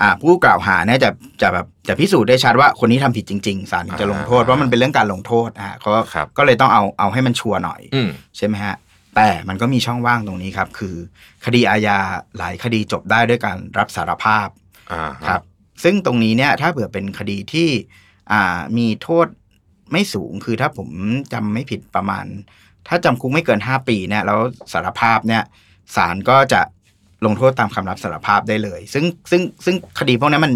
[0.00, 1.10] อ่าผู้กล่าวหาเนี่ยจะ
[1.42, 8.76] จะแบบ จะพิสูจน์ได้ชัดว่าคนนี้ทำผิดจริงๆศาลถึงจะลงโทษเพราะมันเป็นเรื่องการลงโทษนะฮะเขาครับก็เลยต้องเอาเอาให้มันชัวร์หน่อยอืมใช่ไหมฮะ
[9.16, 10.96] แต่มันก็มีช่องว่างตรงนี้ครับ คือ
[11.44, 11.98] คดีอาญา
[12.38, 14.48] หลายคดีจบได้ด้วยการรับสารภาพ
[14.92, 15.42] อ่าฮะครับ
[15.84, 17.68] ซึ่งตรงนี้เนี่ยถ้าเผื่อเป็นคดีที่
[18.32, 19.26] อ่ามีโทษ
[19.92, 20.88] ไม่สูงคือถ้าผม
[21.32, 22.26] จำไม่ผิดประมาณ
[22.88, 24.40] ถ้าจำคุกไม่เกินห้าปีเนี่ยแล้ว
[24.72, 25.42] สารภาพเนี่ย
[25.96, 26.60] ศาลก็จะ
[27.26, 30.52] ลงโทษตามคำรับสารภาพได้เลย ซึ่งซึ่งซึ่งคดีพวกนั้นมัน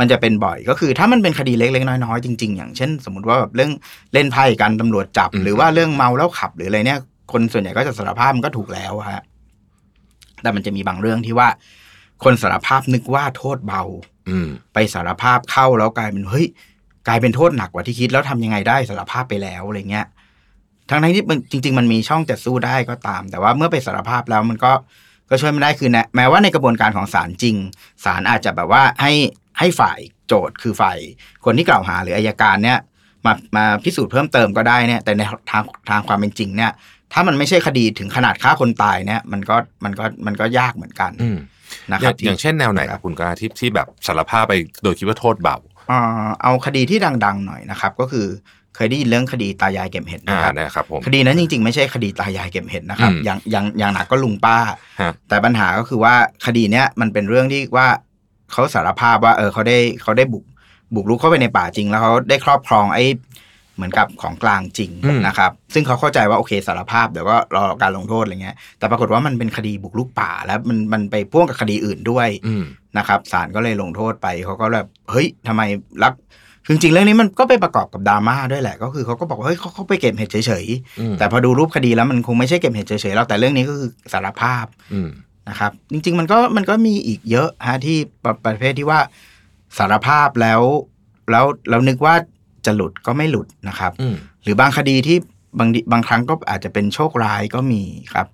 [0.00, 3.70] มันจะเป็นบ่อยก็คือถ้ามันเป็นคดีเล็กๆน้อยๆจริง ๆ อย่างเช่น สมมติว่าแบบเรื่อง
[4.14, 7.00] เล่นไพ่กันตำรวจจับ หรือว่าเรื่องเมาแล้วขับหรืออะไรเนี่ย
[7.32, 9.22] คนส่วนใหญ่ก็จะสารภาพมันก็ถูกแล้วฮะ
[10.42, 11.48] แต่มันจะมีบางเรื่องที่ว่า
[12.24, 13.82] คนสารภาพนึกว่าโทษเบา
[14.28, 16.46] อืมไปสารภาพเข้าแล้วกลายเป็นเฮ้ย
[17.08, 20.06] กลายเป็นโทษหนักกว่าที่คิดแล้วทำยังไงได้สารภาพไปแล้วอะไรเงี้ย
[20.90, 24.72] ทั้งนั้นที่มันจริง ๆ มันมีช่องจะสู้ได้ก็ตาม แต่ว่าเมื่อไปสารภาพแล้วมันก็
[25.30, 27.56] ก็ช่วยไม่ได้คือนะแม้ว่าในกระบวนการของศาลจริง
[28.04, 29.12] ศาลอาจจะแบบว่าให้
[29.60, 30.98] ให้ฝ่ายโจทย์คือฝ่าย
[31.44, 32.78] คนที่กล่าวหาหรืออายการเนี่ย
[33.26, 36.72] มามาพิสูจน์เพิ่มเติมก็ได้เนี่ยแต่ในทางทางความเป็นจริงเนี่ย
[37.12, 41.38] ถ้ามันไม่ใช่คดีถึงขนาดฆ่าคนตายเนี่ยมันก็มันก็มันก็ยากเหมือนกันอืม
[41.90, 45.56] นะอครัย่าบงอย่างเช่นแนวไหนครับคุณกล้าที่ที่แบบสารภาพไปโดยคิดว่าโทษเบา
[45.88, 48.26] เอ่อเอาคดีที่ดัง ๆ หน่อยนะครับ ก็คือ
[48.76, 54.56] เคยได้ยินเรื่องคดีตายายเก็บเห็ดอ่านะครับนะครับผมคดีนั้นจริง ๆ ไม่ใช่คดีตายายเก็บเห็ดนะครับอืมอย่างอย่างอย่างหนักก็ลุงป้า
[55.00, 56.14] ฮะแต่ปัญหาก็คือว่า
[56.46, 57.86] คดีเนี้ยมันเป็นเรื่องที่ว่า
[58.52, 60.44] เขาสารภาพว่า เออเขาได้เขาได้บุก
[60.94, 63.04] บุกรุกเข้าไปในป่าจริง แล้วเขาได้ครอบครองไอ้
[63.76, 72.64] เหมือนกับของกลางจริงอืมนะครับ ซึ่งเขาเข้าใจว่าโอเคสารภาพเดี๋ยวก็รอการลงโทษอะไรเงี้ย แต่ปรากฏว่ามันเป็นคดีบุกรุกป่า แล้วมันมันไปพ่วงกับคดีอื่นด้วยอืม
[72.98, 75.62] นะครับศาลก็เลยลงโทษไปเขาก็แบบเฮ้ยทำไม
[76.02, 76.12] รัก
[76.64, 80.66] คือจริงๆเรื่องนี้มันก็ไปประกอบกับดราม่าด้วยแหละ ก็คือเขาก็บอกว่าเฮ้ยเขาเขาไปเก็บเห็ดเฉย
[81.00, 85.08] อืมๆแต่พอดูรูปคดีแล้วมันคงไม่ใช่เก็บเห็ดเฉยๆแล้วแต่เรื่องนี้ก็คือสารภาพอืม
[85.48, 89.00] นะครับ จริง ๆ มันก็มันก็มีอีกเยอะฮะที่ประประเภทที่ว่า
[89.78, 90.60] สารภาพแล้ว
[91.30, 92.14] แล้วแล้วนึกว่า
[92.66, 95.18] จะหลุดก็ไม่หลุดนะครับอืมหรือบางคดีที่
[95.58, 97.82] บางทีบางครั้งก็อาจจะเป็นโชคร้ายก็มี
[98.14, 98.26] ครับ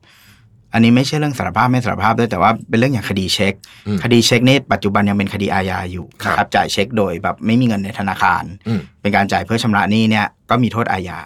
[0.73, 3.55] อันนี้ไม่ใช่เรื่องสารภาพไม่สารภาพด้วยแต่ว่าเป็นเรื่องอย่างคดีเช็ค
[3.87, 11.19] อืมคดีเช็คนี่ปัจจุบันยังเป็นคดีอาญาอยู่ครับนะครับจ่ายเช็คโดยแบบไม่มีเงินในธนาคารอืมเป็นการจ่ายเพื่อชำระหนี้เนี่ยก็มีโทษอาญา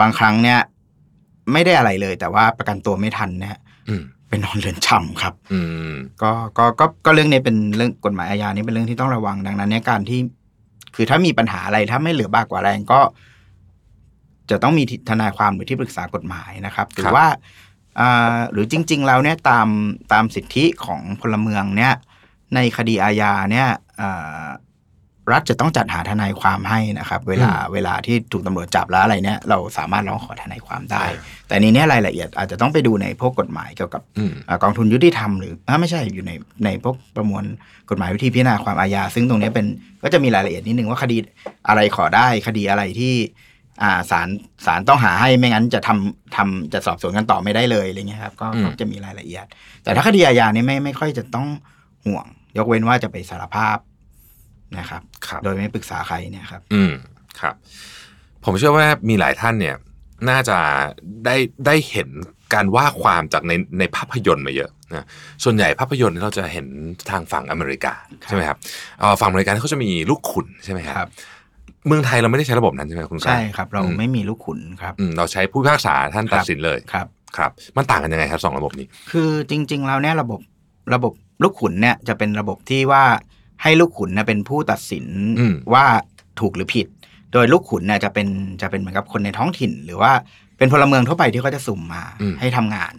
[0.00, 0.58] บางครั้งเนี่ย
[1.52, 5.60] ไม่ได้อะไรเลย แต่ว่าประกันตัวไม่ทันเนี่ยอืม เป็นนอนเรือนจำครับอื
[5.90, 10.20] มก็ก็ก็ก็เรื่องนี้เป็นเรื่องกฎหมายอาญานี่เป็นเรื่องที่ต้องระวังดังนั้นเนี่ยการที่
[10.94, 13.00] คือถ้ามีปัญหาอะไรถ้าไม่เหลือบากกว่าแรงก็
[14.50, 17.26] จะต้องมีทนายความหรือที่ปรึกษากฎหมายนะครับหรือว่า
[18.00, 19.68] อ่าหรือจริง ๆ แล้วเนี่ยตาม
[20.12, 21.94] ตามสิทธิของพลเมืองเนี่ย
[22.54, 23.68] ในคดีอาญาเนี่ย
[24.00, 24.46] อ่า
[25.32, 31.04] รัฐจะต้องจัดหาทนายความให้นะครับ เวลาเวลาที่ถูกตำรวจจับแล้วอะไรเนี่ยเราสามารถร้องขอทนายความได้
[31.48, 36.32] แต่ในเนี้ยรายละเอียดอาจจะต้องไปดูในพวกกฎหมายเกี่ยวกับอืมอ่ากองทุนยุติธรรมหรืออ่าไม่ใช่อยู่ใน
[36.64, 37.44] ในพวกประมวล
[37.90, 39.66] กฎหมายวิธีพิจารณาความอาญา ซึ่งตรงเนี้ยเป็น
[40.02, 41.16] ก็จะมีรายละเอียดนิดนึงว่าคดี
[41.68, 43.14] อะไรขอได้คดีอะไรที่
[43.82, 44.28] อ่าศาล
[44.66, 49.44] ศาลต้องหาให้ไม่งั้นจะทำทำจะสอบสวนกันต่อไม่ได้เลยอะไรเงี้ยครับก็อืมก็จะมีรายละเอียด
[49.82, 51.46] แต่ถ้าคดีอาญานี่ไม่ไม่ค่อยจะต้อง
[52.06, 52.26] ห่วง
[52.58, 53.76] ยกเว้นว่าจะไปสารภาพ
[54.78, 56.92] นะครับครับโดยไม่ปรึกษาใครเนี่ยครับ อืม
[57.40, 57.54] ครับ
[58.44, 59.76] ผมเชื่อว่ามีหลายท่านเนี่ย
[60.30, 60.58] น่าจะ
[61.24, 62.08] ได้ได้เห็น
[62.54, 65.06] การว่าความจากในในภาพยนตร์มาเยอะนะ
[65.44, 66.66] ส่วนใหญ่ภาพยนตร์เนี่ยเราจะเห็น
[67.10, 67.94] ทางฝั่งอเมริกา
[68.28, 68.58] ใช่ไหมครับ
[69.00, 71.08] เอ่อฝั่งอเมริกาเขาจะมีลูกขุนใช่ไหมครับครับ
[71.86, 80.40] เมืองไทยเราไม่ได้ใช้ระบบนั้นใช่ไหมคุณกล้าใช่ครับ เราอืมไม่มีลูกขุนครับอืมเราใช้ผู้พิพากษาท่านตัดสินเลยครับครับ มันต่างกันยังไงครับสองระบบนี้ คือจริงๆแล้วเนี่ยระบบ
[80.94, 83.04] ระบบลูกขุนเนี่ยจะเป็นระบบที่ว่า
[83.62, 85.06] ให้ลูกขุนเนี่ยเป็นผู้ตัดสิน
[85.40, 85.84] อืมว่า
[86.40, 86.86] ถูกหรือผิด
[87.32, 88.28] โดยลูกขุนเนี่ยจะเป็น
[88.62, 90.12] จะเป็นเหมือนกับคนในท้องถิ่น หรือว่า
[90.58, 92.94] เป็นพลเมืองทั่วไปที่เขาจะสุ่มมาอืมให้ทำงาน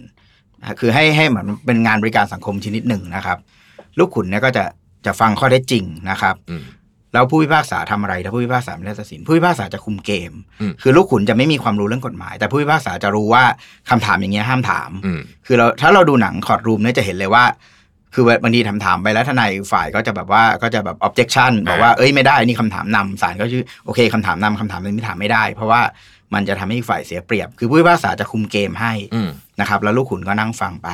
[0.60, 3.38] นะคือให้ให้เหมือนเป็นงานบริการสังคมชนิดหนึ่งนะครับ
[4.00, 4.64] ลูกขุนเนี่ยก็จะ
[5.06, 6.64] จะฟังข้อได้จริงนะครับอืม
[7.14, 13.44] แล้วผู้พิพากษาทำอะไรถ้าผู้พิพากษาไม่ได้ตัดสินผู้พิพากษาจะคุมเกมอืมคือลูกขุนจะไม่มีความรู้เรื่องกฎหมาย แต่ผู้พิพากษาจะรู้ว่า
[13.90, 17.44] คำถามอย่างเงี้ยห้ามถามอืมคือเราถ้าเราดูหนังคอร์ดรูมเนี่ยจะเห็นเลยว่า
[18.14, 25.82] คือบางทีถามถามๆไปแล้วทนายฝ่ายก็จะแบบว่าก็จะแบบ objection อ่าบอกว่าเอ้ยไม่ได้นี่คำถามนำศาลก็ชื่อโอเคคำถามนำคำถามนี้ไม่ถามไม่ได้ เพราะว่า
[26.34, 30.90] มันจะทำให้อีกฝ่ายเสียเปรียบ คือผู้พิพากษาจะคุมเกมให้อืมนะครับแล้วลูกขุนก็นั่งฟังไป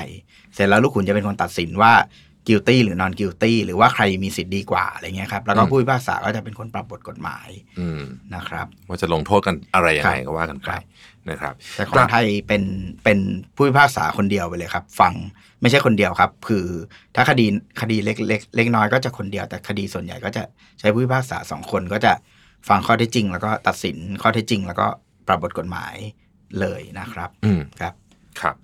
[0.54, 1.94] เสร็จแล้วลูกขุนจะเป็นคนตัดสินว่า
[2.48, 7.50] guilty หรือ non guilty หรือว่าใครมีสิทธิ์ดีกว่าอะไรเงี้ยครับแล้วก็อืมผู้พิพากษาก็จะเป็นคนปรับบทกฎหมาย
[7.80, 8.02] อืม
[8.36, 10.82] นะครับว่าจะลงโทษกันอะไรยังไงครับก็ว่ากันไปครับ
[11.30, 12.64] นะครับแต่ของไทยเป็น
[13.04, 13.20] เป็น
[13.56, 15.14] ผู้พิพากษาคนเดียวไปเลยครับ ฟัง
[15.66, 16.66] ไม่ใช่คนเดียวครับ คือ
[17.16, 17.46] ถ้าคดี
[17.82, 20.44] คดีเล็กเล็กเล็กน้อยก็จะคนเดียวแต่คดีส่วนใหญ่ก็จะ
[20.80, 22.14] ใช้ผู้พิพากษาสองคนก็จะ
[22.70, 24.88] ฟังข้อเท็จจริง แล้วก็ตัดสินข้อเท็จจริง แล้วก็
[25.28, 25.96] ปรับบทกฎหมาย
[26.60, 27.94] เลยนะครับ อืมครับ
[28.42, 28.56] ครับ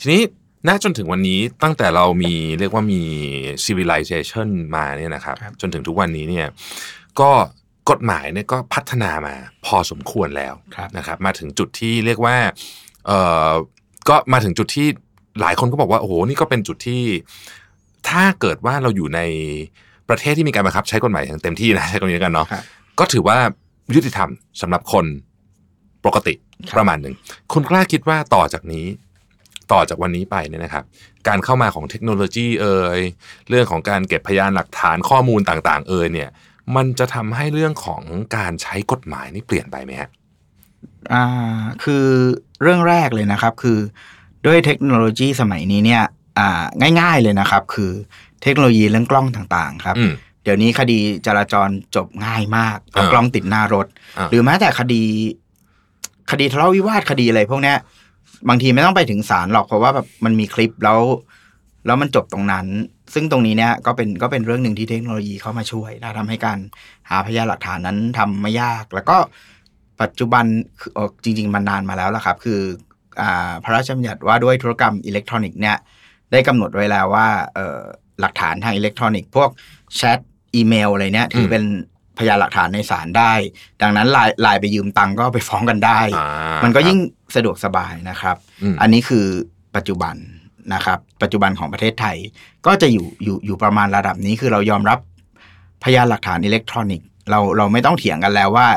[0.00, 0.22] ทีนี้
[0.66, 3.02] ณจนถึงวันนี้ตั้งแต่เรามีเรียกว่ามี
[3.64, 6.46] civilization มาเนี่ยนะครับครับจนถึงทุกวันนี้เนี่ย
[7.20, 7.30] ก็
[7.90, 9.34] กฎหมายเนี่ยก็พัฒนามา
[9.66, 12.36] พอสมควรแล้วครับนะครับ มาถึงจุดที่เรียกว่า
[13.06, 13.18] เอ่
[13.50, 13.52] อ
[14.08, 14.88] ก็มาถึงจุดที่
[15.40, 17.02] หลายคนก็บอกว่าโอ้โหนี่ก็เป็นจุดที่
[18.08, 19.20] ถ้าเกิดว่าเราอยู่ใน
[20.08, 22.62] ประเทศที่มีการบังคับ ใช้กฎหมายอย่างเต็มที่นะใช้คำนี้แล้วกันเนาะครับ
[22.98, 23.38] ก็ถือว่า
[23.94, 25.04] ยุติธรรมสำหรับคน
[26.06, 26.34] ปกติ
[26.68, 27.14] ครับประมาณหนึ่ง
[27.52, 28.86] คุณกล้าคิดว่าต่อจากนี้
[29.72, 30.84] ต่อจากวันนี้ไปเนี่ยนะครับ
[31.28, 33.00] การเข้ามาของเทคโนโลยีเอ่ย
[33.48, 36.30] เรื่องของการเก็บพยานหลักฐานข้อมูลต่างๆ เอ่ยเนี่ย
[36.76, 38.02] มันจะทำให้เรื่องของ
[38.36, 40.10] การใช้กฎหมายนี่เปลี่ยนไปไหมฮะ
[41.12, 41.24] อ่า
[41.84, 42.06] คือ
[42.62, 43.78] เรื่องแรกเลยนะครับ คือ
[44.46, 46.02] ด้วยเทคโนโลยีสมัยนี้เนี่ย
[46.38, 46.64] อ่า
[47.00, 47.90] ง่าย ๆเลยนะครับ คือ
[48.42, 50.12] เทคโนโลยีเรื่องกล้องต่างๆ ครับอืม
[50.44, 53.86] เดี๋ยวนี้คดีจราจรจบง่ายมากเอาอ่ากล้องติดหน้ารถ
[54.18, 55.02] อ่าหรือแม้แต่คดี
[56.30, 57.76] คดีทะเลาะวิวาทคดีอะไรพวกเนี้ย
[58.48, 61.00] บางทีไม่ต้องไปถึงศาลหรอกเพราะว่าแบบมันมีคลิปแล้ว
[61.86, 62.66] แล้วมันจบตรงนั้น
[63.14, 66.58] ซึ่งตรงนี้เนี่ยก็เป็นก็เป็นเรื่องหนึ่งที่เทคโนโลยีเข้ามาช่วยนะทำให้การ
[67.10, 69.16] หาพยานหลักฐานนั้นทำไม่ยาก แล้วก็
[70.00, 70.44] ปัจจุบัน
[70.80, 72.89] คือเอ่อจริง ๆ มันนานมาแล้วละครับ คืออ่า
[73.64, 75.76] พระราชบัญญัติว่าด้วยธุรกรรมอิเล็กทรอนิกส์เนี่ย
[76.32, 77.80] ได้กำหนดไว้แล้วว่าเอ่อ
[78.20, 79.50] หลักฐานทางอิเล็กทรอนิกส์พวก
[79.96, 80.18] แชท
[80.54, 81.64] อีเมลอะไรเนี่ยถือเป็น
[82.18, 83.32] พยานหลักฐานในศาลได้
[83.82, 86.26] ดังนั้นไลน์ไลน์ไปยืมตังค์ก็ไปฟ้องกันได้อ่า
[86.64, 86.98] มันก็ครับยิ่ง
[87.36, 89.26] สะดวกสบายนะครับอืมอันนี้คือ
[89.76, 90.14] ปัจจุบัน
[90.74, 92.16] นะครับ ปัจจุบันของประเทศไทย
[92.66, 94.98] ก็จะอยู่อยู่อยู่ประมาณระดับนี้คือเรายอมรับ
[95.84, 98.68] พยานหลักฐานอิเล็กทรอนิกส์เราเราไม่ต้องเถียงกันแล้วว่า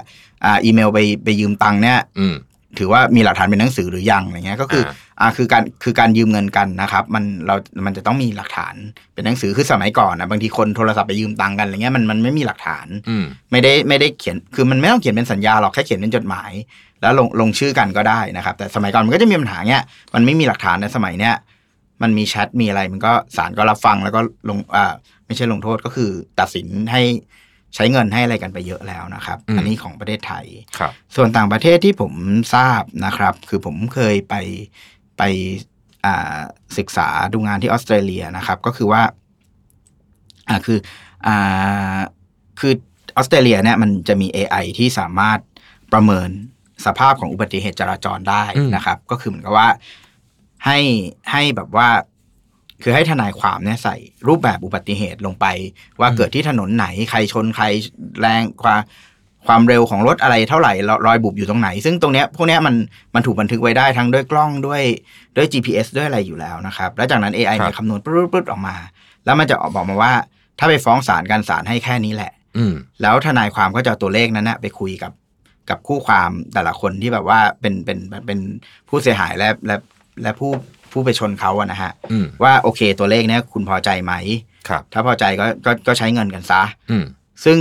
[0.45, 2.35] อ่าอีเมลไปไปยืมตังค์เนี่ยอืม
[2.79, 7.55] ถือว่ามีหลักฐานเป็นหนังสือหรือยังอะไรเงี้ยก็คืออ่าอ่าคือการคือการยืมเงินกันนะครับมันเรา
[7.85, 8.75] มันจะต้องมีหลักฐาน
[9.13, 16.51] เป็นหนังสือคือสมัยก่อนนะบางทีคนโทรศัพท์ไปยืมตังค์กันอะไรเงี้ยมันมันไม่มีหลักฐานอืมไม่ได้ไม่ได้เขียนคือมันไม่ต้องเขียนเป็นสัญญาหรอกแค่เขียนเป็นจดหมาย
[17.01, 19.81] แล้วลงลงชื่อกันก็ได้นะครับ แต่สมัยก่อนมันก็จะมีปัญหาเนี้ย
[20.15, 21.35] มันไม่มีหลักฐานในสมัยเนี้ย
[22.01, 24.93] มันมีแชทมีอะไรมันก็ศาลก็รับฟังแล้วก็ลงอ่า
[25.25, 26.09] ไม่ใช่ลงโทษก็คือ
[26.39, 27.01] ตัดสินให้
[27.75, 30.45] ใช้เงินให้อะไรกันไปเยอะแล้วนะครับอืมอันนี้ของประเทศไทย
[30.77, 32.13] ครับ ส่วนต่างประเทศที่ผม
[32.55, 34.35] ทราบนะครับ คือผมเคยไป
[35.17, 35.23] ไป
[36.05, 36.39] อ่า
[36.77, 39.01] ศึกษาดูงานที่ออสเตรเลียนะครับ ก็คือว่า
[40.49, 40.79] อ่าคือ
[41.27, 41.99] อ่า
[42.59, 42.73] คือ
[43.17, 45.39] ออสเตรเลียเนี่ยมันจะมี AI ที่สามารถ
[45.93, 46.29] ประเมิน
[46.85, 49.69] สภาพของอุบัติเหตุจราจรได้อืมนะครับ ก็คือเหมือนกับว่า
[50.65, 50.79] ให้
[51.31, 51.89] ให้แบบว่า
[52.81, 53.95] คือให้ทนายความเนี่ยใส่
[54.27, 55.45] รูปแบบอุบัติเหตุลงไป
[55.99, 57.65] ว่าเกิดที่ถนนไหนใครชนใคร
[58.21, 58.81] แรงความ
[59.47, 62.75] ความเร็วของรถอะไรเท่าไหร่รรอยบุบอยู่ตรงไหน ซึ่งตรงเนี้ยพวกเนี้ยมัน
[63.15, 64.81] มันถูกบันทึกไว้ได้ทั้งด้วยกล้องด้วย
[65.35, 68.75] ด้วย GPS ด้วยอะไรอยู่แล้วนะครับ แล้วจากนั้น AI เนี่ยคำนวณปึ๊ดๆออกมา
[69.25, 70.13] แล้วมันจะออกบอกมาว่า
[70.59, 75.11] ถ้าไปฟ้องศาลการศาลให้แค่นี้แหละ อืมแล้วทนายความก็จะเอาตัวเลขนั้นนะไปคุยกับ
[75.69, 78.39] กับคู่ความแต่ละคนที่แบบว่าเป็นเป็นเป็น
[78.89, 79.75] ผู้เสียหายและและ
[80.23, 80.51] และผู้
[80.82, 84.13] ผู้ ไปชนเขาอะนะฮะอืมว่าโอเคตัวเลขเนี้ยคุณพอใจไหม
[84.67, 87.05] ครับถ้าพอใจก็ก็ก็ใช้เงินกันซะอืม
[87.45, 87.57] ซึ่ง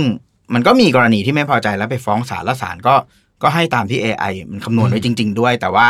[0.53, 2.95] มันก็มีกรณีที่ไม่พอใจแล้วไปฟ้องศาลแล้วศาลก็
[3.43, 5.87] ก็ให้ตามที่ AI มันคำนวณไว้จริง ๆ ด้วย แต่ว่า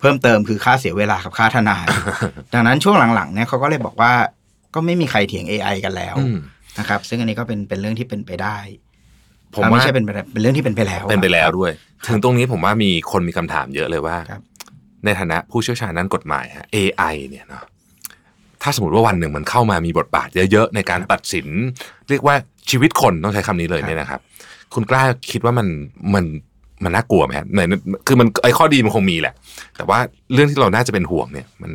[0.00, 1.86] เพิ่มเติมคือค่าเสียเวลากับค่าทนาย
[2.54, 4.12] ดังนั้นช่วงหลังๆเนี่ยเขาก็เลยบอกว่า
[4.74, 6.36] ก็ไม่มีใครเถียง AI กันแล้วอืม
[6.78, 8.58] นะครับ ซึ่งอันนี้ก็เป็นเป็นเรื่องที่เป็นไปได้
[9.54, 11.72] ผมอะว่าไม่ใช่เป็นไปได้เป็นเรื่องที่เป็นไปแล้ว เป็นไปแล้วด้วย
[12.06, 14.40] ถึงตรงนี้ผมว่ามีคนมีคำถามเยอะเลยว่าครับ
[15.04, 17.64] ในฐานะผู้เชี่ยวชาญด้านกฎหมายฮะ AI เนี่ยเนาะ
[18.62, 21.46] ถ้าสมมติว่าวันหนึ่งมันเข้ามามีบทบาทเยอะๆ ในการตัดสิน
[22.08, 22.34] เรียกว่า
[22.70, 24.20] ชีวิตคนต้องใช้คำนี้เลยเนี่ยนะครับ
[24.74, 25.68] คุณกล้าคิดว่ามัน
[26.14, 26.24] มัน
[26.84, 27.60] มันน่ากลัวไหมครับใน
[28.06, 29.34] คือมันไอ้ข้อดีมันคงมีแหละ
[29.76, 29.98] แต่ว่า
[30.32, 31.72] เรื่องที่เราน่าจะเป็นห่วงเนี่ย มัน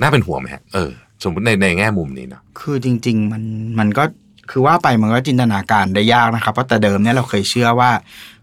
[0.00, 0.90] น่าเป็นห่วงไหมฮะเออ
[1.22, 3.42] สมมติในในแง่มุมนี้เนาะคือจริง ๆ มัน
[3.78, 4.04] มันก็
[4.50, 7.90] คือว่าไปมันก็จินตนาการได้ยากนะครับเพราะแต่เดิมเนี่ยเราเคยเชื่อว่า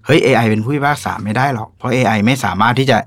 [0.05, 2.97] เฮ้ย AI เป็นผู้พิพากษาไม่ได้หรอก เพราะ AI ไม่สามารถที่จะ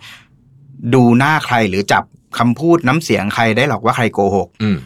[0.95, 2.05] ดูหน้าใครหรือจับ
[2.39, 4.79] คำพูดน้ำเสียงใครได้หรอกว่าใครโกหกอืม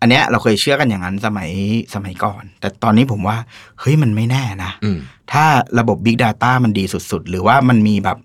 [0.00, 1.50] อันเนี้ยเราเคยเชื่อกันอย่างนั้นสมัย
[1.94, 3.36] สมัยก่อน แต่ตอนนี้ผมว่า
[3.80, 4.98] เฮ้ยมันไม่แน่นะอืม
[5.32, 5.44] ถ้า
[5.78, 8.18] ระบบ Big Data มันดีสุด ๆ หรือว่ามันมีแบบ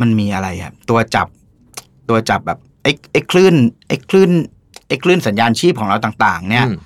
[0.00, 1.26] มันมีอะไรอะตัวจับ
[2.08, 3.54] ตัวจับแบบไอ้ไอ้คลื่น
[3.88, 4.30] ไอ้คลื่น
[4.88, 6.78] ไอ้คลื่นสัญญาณชีพของเราต่าง ๆ เนี่ยอืม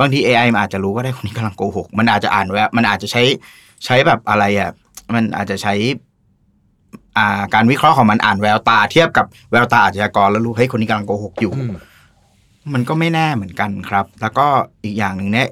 [0.00, 3.22] บางที AI มันอาจจะรู้ก็ได้คนนี้กำลังโกหก มันอาจจะอ่านแววมันอาจจะใช้
[3.84, 4.70] ใช้แบบอะไรอะ
[5.14, 5.74] มันอาจจะใช้
[7.16, 11.72] อ่าการวิเคราะห์ของมันอ่านแววตาเทียบกับแววตาอาชญากรแล้วรู้เฮ้ยคนนี้กำลังโกหกอยู่อืม
[12.72, 14.46] มันก็ไม่แน่เหมือนกันครับ แล้วก็
[14.84, 15.48] อีกอย่างหนึ่งเนี่ย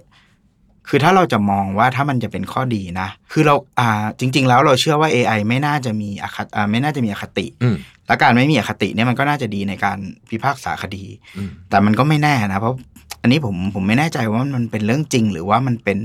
[0.89, 9.99] คือถ้าเราจะมองว่าถ้ามันจะเป็นข้อดีนะ คือเราอ่าจริง ๆ แล้วเราเชื่อว่า AI ไม่น่าจะมีอคติอ่าไม่น่าจะมีอคติอืมและการไม่มีอคติเนี่ยมันก็น่าจะดีในการ
[10.31, 11.05] พิพากษาคดี
[11.37, 12.77] อืมแต่มันก็ไม่แน่นะ เพราะ
[13.23, 15.99] อันนี้ผมผมไม่แน่ใจว่ามันเป็นเรื่องจริง หรือว่ามันเป็น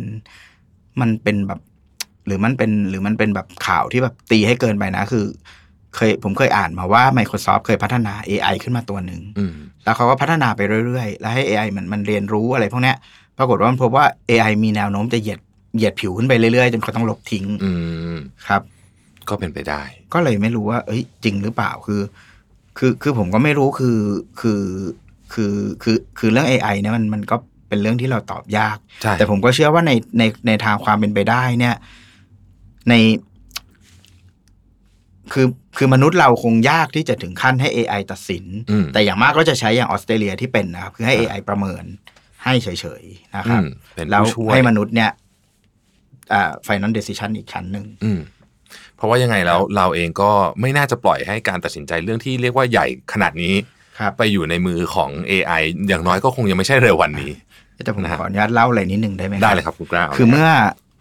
[1.02, 1.60] มันเป็นแบบ
[2.26, 5.26] หรือมันเป็นหรือมันเป็นแบบข่าวที่แบบตีให้เกินไปนะ คือ
[5.96, 9.54] เคยผมเคยอ่านมาว่า Microsoft เคยพัฒนา AI ขึ้นมาตัวหนึ่งอืม
[9.84, 12.98] แล้วเขาก็พัฒนาไปเรื่อย ๆ แล้วให้ AI มันมันเรียนรู้อะไรพวกเนี้ย
[13.38, 15.40] ปรากฏว่ามันพบว่า AI มีแนวโน้มจะเหยียด
[15.76, 17.72] เหยียดผิวขึ้นไปเรื่อยๆ จนเขาต้องลบทิ้งอื
[18.16, 18.62] มครับ
[19.30, 19.82] ก็เป็นไปได้
[20.14, 22.02] ก็เลยไม่รู้ว่า เอ้ย จริงหรือเปล่าคือ
[22.78, 24.00] คือคือผมก็ไม่รู้คือ
[24.42, 24.62] คือ
[25.34, 25.54] คือ
[25.84, 27.36] คือคือเรื่อง AI เนี่ยมันมันก็
[27.70, 31.76] เป็นเรื่องที่เราตอบยากใช่แต่ผมก็เชื่อว่าในในในทางความเป็นไปได้เนี่ย
[32.90, 32.94] ใน
[35.34, 41.84] คือคือมนุษย์เราคงยากที่จะถึงขั้นให้ AI ตัดสินอืมแต่อย่างมากก็จะใช้อย่างออสเตรเลียที่เป็นนะครับ คือให้ AI ประเมิน
[42.44, 42.68] ให้เฉ
[43.02, 43.66] ยๆนะคอืรับม
[43.96, 45.12] เป็นแล้วผู้ช่วยให้มนุษย์เนี่ย
[46.34, 48.20] อ่า final decision อีกชั้นหนึ่งอืม
[48.96, 53.54] เพราะว่ายังไงแล้วเราเองก็ไม่น่าจะปล่อยให้การตัดสินใจเรื่องที่เรียกว่าใหญ่ขนาดนี้
[54.00, 57.32] ครับไปอยู่ในมือของ AI อย่างน้อยก็คงยังไม่ใช่เร็ววันนี้
[57.84, 60.48] แต่ผมนะฮะขออนุญาตเล่าอะไรนิดหนึ่งได้ไหมได้เลยครับคุณกล้าคือเมื่อ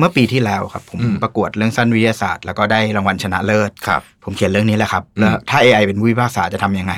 [0.00, 6.94] เมื่อปีที่แล้วครับผมอืมประกวดเรื่องสั้นวิทยาศาสตร์ แล้วก็ได้รางวัลชนะเลิศครับผมเขียนเรื่องนี้แหละครับอืมแล้วถ้า AI เป็นผู้พิพากษาจะทำยังไง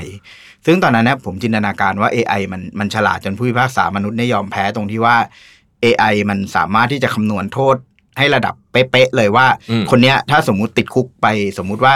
[0.66, 5.16] ซึ่งตอนนั้นเนะผมจินตนาการว่า AI มันมันฉลาดจนผู้พิพากษามนุษย์เนี่ยยอมแพ้ตรงที่ว่า
[5.84, 7.76] AI มันสามารถที่จะคำนวณโทษ
[8.18, 11.26] ให้ระดับเป๊ะๆเลยว่าอืมคนเนี้ยถ้าสมมุติติดคุกไป
[11.58, 11.94] สมมุติว่า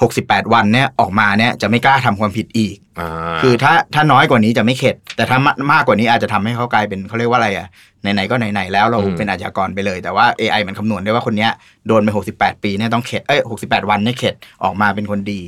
[0.00, 3.08] 68 วันเนี่ยออกมาเนี่ยจะไม่กล้าทำความผิดอีกอ่า
[3.42, 7.68] คือถ้าถ้าน้อยกว่านี้จะไม่เข็ด แต่ถ้ามามากกว่านี้อาจจะทำให้เขากลายเป็นเขาเรียกว่าอะไรอะ
[8.02, 11.50] ไหนๆก็ไหนๆแล้วเราอืมเป็นอาชญากรไปเลย แต่ว่า AI มันคำนวณได้ว่าคนเนี้ย
[11.86, 14.34] โดนไป 68 ปีเนี่ยต้องเข็ดเอ้ย68 วันเนี่ยเข็ด
[14.64, 15.40] ออกมาเป็นคนดี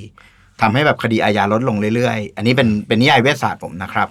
[0.60, 4.08] ทำให้แบบคดีอาญาลดลงเรื่อยๆ อันนี้เป็นเป็นนิยายวิทยาศาสตร์ผมนะครับ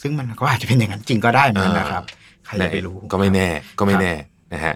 [0.00, 2.02] ซึ่งมันก็อาจจะเป็นอย่างนั้นจริงก็ได้เหมือนกันนะครับ
[2.46, 4.12] ใครจะไปรู้ก็ไม่แน่ก็ไม่แน่
[4.54, 4.74] นะฮะ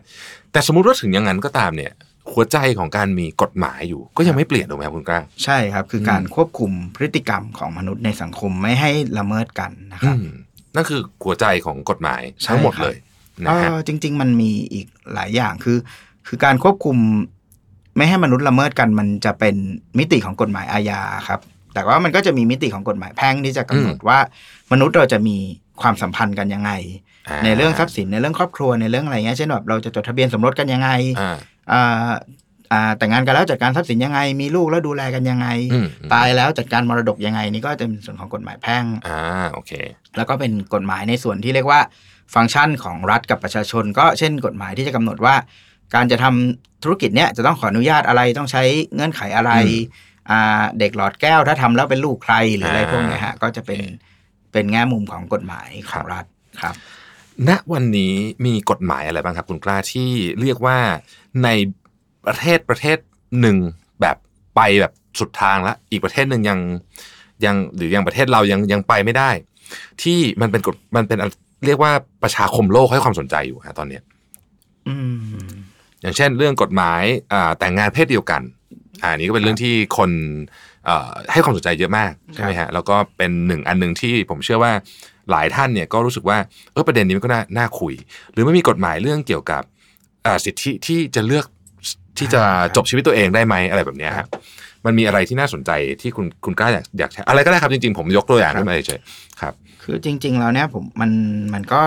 [0.52, 1.92] แต่สมมุติว่าถึงอย่างนั้นก็ตามเนี่ย
[2.32, 10.36] หัวใจของการมีกฎหมายอยู่ ก็ยังไม่เปลี่ยนถูกไหมครับคุณกล้าใช่ครับ คืออมการควบคุมพฤติกรรมของมนุษย์ในสังคมไม่ให้ละเมิดกันนะคอืรับม
[10.74, 12.96] นั่นคือหัวใจของกฎหมายใช่ทั้งหมดครับเลย
[13.44, 15.78] นะฮะเออจริง ๆ มันมีอีกหลายอย่างคือ
[16.26, 16.96] คือการควบคุม
[17.96, 19.56] ไม่ให้มนุษย์ละเมิดกันมันจะเป็น
[19.98, 21.40] มิติของกฎหมายอาญาครับ
[21.74, 24.18] แต่ว่ามันก็จะมีมิติของกฎหมายแพ่งที่จะกำหนดว่า
[24.72, 25.36] มนุษย์เราจะมี
[25.82, 31.38] ความสัมพันธ์กันยังไงาในเรื่องทรัพย์สินในเรื่องครอบครัวในเรื่องอะไรเงี้ยเช่นแบบเราจะจดทะเบียนสมรสกันยังไงอ่าอ่าอ่า
[32.98, 39.20] แต่งงานกันแล้วจัดการทรัพย์สินยังไง มีลูกแล้วดูแลกันยังไงอืมตายแล้วจัดการมรดกยังไง นี่ก็จะเป็นส่วนของกฎหมายแพ่งอ่า
[39.52, 39.72] โอเค
[40.16, 41.80] แล้วก็เป็นกฎหมายในส่วนที่เรียกว่า
[42.34, 45.34] ฟังก์ชันของรัฐกับประชาชน ก็เช่นกฎหมายที่จะกำหนดว่า
[45.94, 48.62] การจะทำธุรกิจเนี้ยจะต้องขออนุญาตอะไรต้องใช้
[48.94, 56.24] เงื่อนไขอะไรอืมอ่าเด็กหลอดแก้วถ้าทำแล้วเป็นลูกใครหรืออะไรอ่าพวกเนี้ยฮะก็จะเป็นโอเคเป็นแง่มุมของกฎหมายขครัองบรัฐ
[56.60, 56.74] ครับ
[57.48, 58.14] ณวันนี้
[58.46, 60.78] มีกฎหมายอะไรบ้างครับ คุณกล้าที่เรียกว่า
[61.44, 61.48] ใน
[62.26, 62.98] ประเทศประเทศ
[63.40, 63.56] หนึ่ง
[64.00, 64.16] แบบ
[64.56, 66.58] ไปแบบสุดทางแล้วอีกประเทศหนึ่งยัง
[67.44, 69.30] ยังหรือยังประเทศเรายังยังไปไม่ได้
[70.02, 71.18] ที่มันเป็นกฎมันเป็น
[71.66, 74.02] เรียกว่าประชาคมโลกให้ความสนใจอยู่ฮะตอนเนี้ย
[74.88, 74.96] อื
[75.44, 75.48] ม
[76.02, 78.42] อย่างเช่น เรื่องกฎหมายอ่าแต่งงานเพศเดียวกัน
[79.02, 80.10] อ่าอันนี้ก็เป็นเรื่องที่คน
[80.84, 84.72] เอ่อให้ความสนใจเยอะมากใช่ไหมฮะแล้วก็เป็นหนึ่งอันหนึ่งที่ผมเชื่อว่า
[85.30, 86.38] หลายท่านเนี่ยก็รู้สึกว่า
[86.72, 87.94] เออประเด็นนี้มันก็น่าน่าคุย
[88.32, 89.77] หรือไม่มีกฎหมายเรื่องเกี่ยวกับอ่า
[90.44, 91.46] สิทธิที่จะเลือก
[92.18, 92.42] ที่จะ
[92.76, 94.28] จบชีวิตตัวเองได้ไหมอะไรแบบเนี้ยครัฮะบ
[94.84, 95.70] มันมีอะไรที่น่าสนใจ
[96.02, 101.10] ที่คุณคุณกล้าอยากอยากแชร์อะไรก็ได้ครับจริงๆ ผมยกตัวอย่างครับขึ้นมาเฉยๆครับ คือจริง ๆ แล้วเนี่ยผมมัน
[101.54, 101.82] มันก็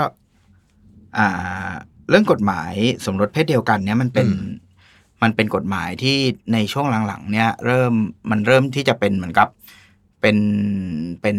[1.17, 1.71] อ่า
[2.09, 2.73] เรื่องกฎหมาย
[3.05, 4.45] สมรสเพศเดียวกัน เนี่ยมันเป็นอืม
[5.23, 6.17] มันเป็นกฎหมายที่
[6.53, 7.93] ในช่วงหลังๆ เนี่ย เริ่ม
[8.31, 9.47] มันเริ่มที่จะเป็นเหมือนกับ
[10.21, 10.37] เป็น
[11.21, 11.37] เป็น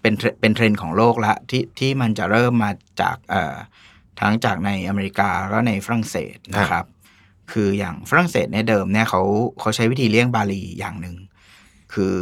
[0.00, 3.56] เป็นเทรเป็นเทรนด์ของโลกละที่ที่มันจะเริ่มมาจากเอ่อ
[4.20, 6.84] ทั้งจากในอเมริกาแล้วก็ในฝรั่งเศสนะครับ
[7.52, 9.22] คืออย่างฝรั่งเศสเนี่ยเดิมเนี่ยเขา
[9.60, 11.16] เขาใช้วิธีเลี่ยงบาลีอย่างหนึ่ง
[11.94, 12.18] คือ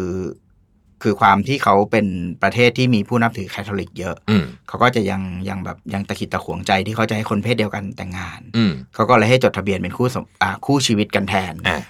[1.02, 2.06] คือความที่เขาเป็น
[2.42, 11.80] ประเทศที่มีผู้นับถือคาทอลิกเยอะอืมเขาก็จะยังยังแบบยังตะขิดตะขวงใจที่เขาจะให้คนเพศเดียวกันแต่งงานอืมเขาก็เลยให้จดทะเบียนเป็นคู่สมอ่าคู่ชีวิตกันแทนอ่า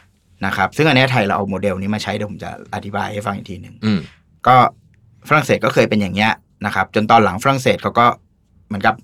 [0.47, 4.01] นะครับ ซึ่งอันเนี้ยไทยเราเอาโมเดลนี้มาใช้เดี๋ยวผมจะอธิบายให้ฟังอีกทีหนึ่งอืม
[4.47, 4.57] ก็
[5.29, 6.33] ฝรั่งเศสก็เคยเป็นอย่างเงี้ย
[6.67, 8.07] นะครับ จนตอนหลังฝรั่งเศสเขาก็
[8.67, 8.95] เหมือนกับ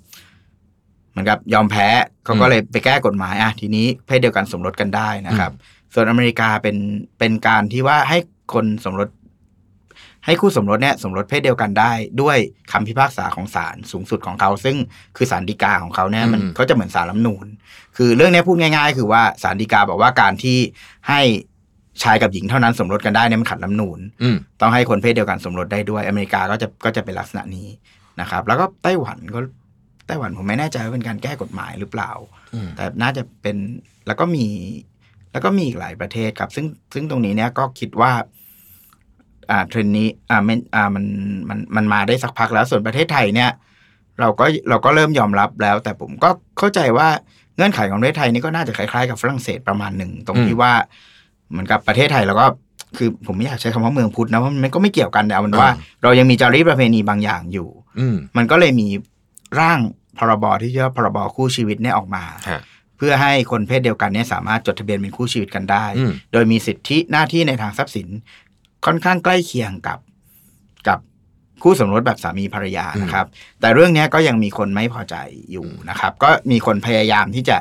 [1.14, 1.88] เหมือนกับยอมแพ้
[2.24, 5.52] เขาก็เลยไปแก้กฎหมายอะทีนี้เพศเดียวกันสมรสกันได้นะครับ
[5.94, 6.76] ส่วนอเมริกาเป็น
[7.18, 8.18] เป็นการที่ว่าให้
[8.54, 9.08] คนสมรส
[10.26, 12.36] ให้คู่สมรสเนี่ยสมรสเพศเดียวกันได้ ด้วย
[12.72, 14.76] คำพิพากษาของศาลสูงสุดของเขา ซึ่ง
[15.16, 17.46] คือศาลฎีกาของเขาเนี่ยมันอืมก็จะเหมือนศาลรัฐธรรมนูญ
[17.96, 20.58] คือเรื่องเนี้ยพูดง่าย ๆ คือว่าศาลฎีกาบอกว่าการที่
[21.08, 21.20] ให้
[22.02, 27.68] ชายกับหญิงเท่านั้นสมรสกันได้เนี่ยมันขัดรัฐธรรมนูญอืมต้องให้คนเพศเดียวกันสมรสได้ด้วย อเมริกาก็จะก็จะเป็นลักษณะนี้
[28.20, 29.40] นะครับ แล้วก็ไต้หวันก็
[30.06, 32.10] ไต้หวันผมไม่แน่ใจว่าเป็นการแก้กฎหมายหรือเปล่า
[32.54, 33.56] อืมแต่น่าจะเป็น
[34.06, 34.46] แล้วก็มี
[35.32, 38.12] แล้วก็มีอีกหลายประเทศครับ ซึ่งซึ่งตรงนี้เนี่ยก็คิดว่า
[39.50, 41.04] อ่าเทรนด์นี้อ่ามันอ่ามัน
[41.48, 43.50] มันมันมาได้สักพักแล้วส่วนประเทศไทยเนี่ย
[44.20, 47.08] เราก็เราก็เริ่มยอมรับแล้ว แต่ผมก็เข้าใจว่า
[47.56, 50.72] เงื่อนไขของประเทศไทยนี่ก็น่าจะคล้ายๆกับฝรั่งเศสประมาณหนึ่งตรงที่ว่า
[51.50, 52.46] เหมือนกับประเทศไทยเราก็
[52.96, 55.70] คือผมไม่อยากใช้คำว่าเมืองพุทธนะเพราะมันก็ไม่เกี่ยวกันแต่เอาเป็นว่า
[56.02, 58.86] เรายังมีจารีตประเพณีบางอย่างอยู่อืมมันก็เลยมี
[59.60, 59.78] ร่าง
[60.18, 62.60] พรบที่ชื่อว่าพรบคู่ชีวิตเนี่ยออกมาฮะ
[62.96, 68.08] เพื่อให้คนเพศเดียวกันเนี่ยสามารถจดทะเบียนเป็นคู่ชีวิตกันได้อืมโดยมีสิทธิหน้าที่ในทางทรัพย์สิน
[68.86, 69.98] ค่อนข้างใกล้เคียงกับ
[70.88, 70.98] กับ
[71.62, 73.26] คู่สมรสแบบสามีภรรยานะครับ
[73.60, 75.16] แต่เรื่องเนี้ยก็ยังมีคนไม่พอใจ
[75.50, 77.58] อยู่นะครับ ก็มีคนพยายามที่จะ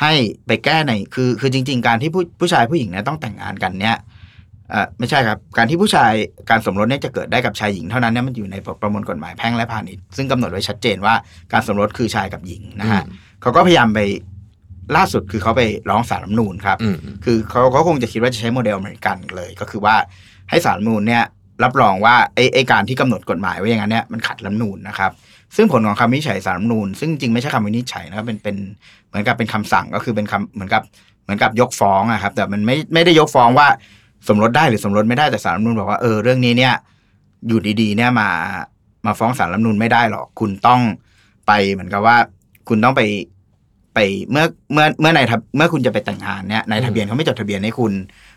[0.00, 0.12] ให้
[0.46, 6.12] ไปแก้ในคือ คือจริง ๆ การที่ผู้ผู้ชายผู้หญิงเนี่ยต้องแต่งงานกันเนี่ยเอ่อไม่ใช่ครับ การที่ผู้ชาย
[6.50, 11.14] การสมรสเนี่ยจะเกิดได้กับชายหญิงเท่านั้นเนี่ยมันอยู่ในประมวลกฎหมายแพ่งและพาณิชย์ซึ่งกำหนดไว้ชัดเจนว่า
[11.52, 14.00] การสมรสคือชายกับหญิงนะฮะอืมเขาก็พยายามไป
[14.96, 19.94] ล่าสุดคือเขาไปร้องศาลรัฐธรรมนูญครับอืมอืมคือเขาเขาคงจะคิดว่าจะใช้โมเดลอเมริกันเลย ก็คือว่า
[20.50, 21.24] ให้ศาลรัฐธรรมนูญเนี่ย
[21.64, 25.10] รับรองว่าไอ้ไอ้การที่กำหนดกฎหมายไว้อย่างนั้นเนี่ยมันขัดรัฐธรรมนูญนะครับ
[25.56, 28.56] ซึ่งผลของคำวินิจฉัยศาลรัฐธรรมนูญซึ่งจริงไม่ใช่คำวินิจฉัยนะครับเป็นเป็น
[29.08, 30.82] เหมือนกับเป็นคำสั่งก็คือเป็นคำเหมือนกับ
[31.24, 33.68] เหมือนกับยกฟ้องอะครับ แต่มันไม่ไม่ได้ยกฟ้องว่า
[34.28, 36.74] สมรสได้หรือสมรสไม่ได้แต่ศาลรัฐธรรมนูญบอกว่าเออเรื่องนี้เนี่ย
[37.48, 38.28] อยู่ดีๆ เนี่ยมา
[39.06, 40.80] มาฟ้องศาลรัฐธรรมนูญไม่ได้หรอกคุณต้อง
[41.46, 42.16] ไปเหมือนกับว่า
[42.68, 43.02] คุณต้องไป
[43.94, 43.98] ไป
[44.30, 47.92] เมื่อเมื่อเมื่อในทะเมื่อคุณจะไปแต่งงานเนี่ยในทะเบียนเขาไม่จดทะเบียนให้คุณ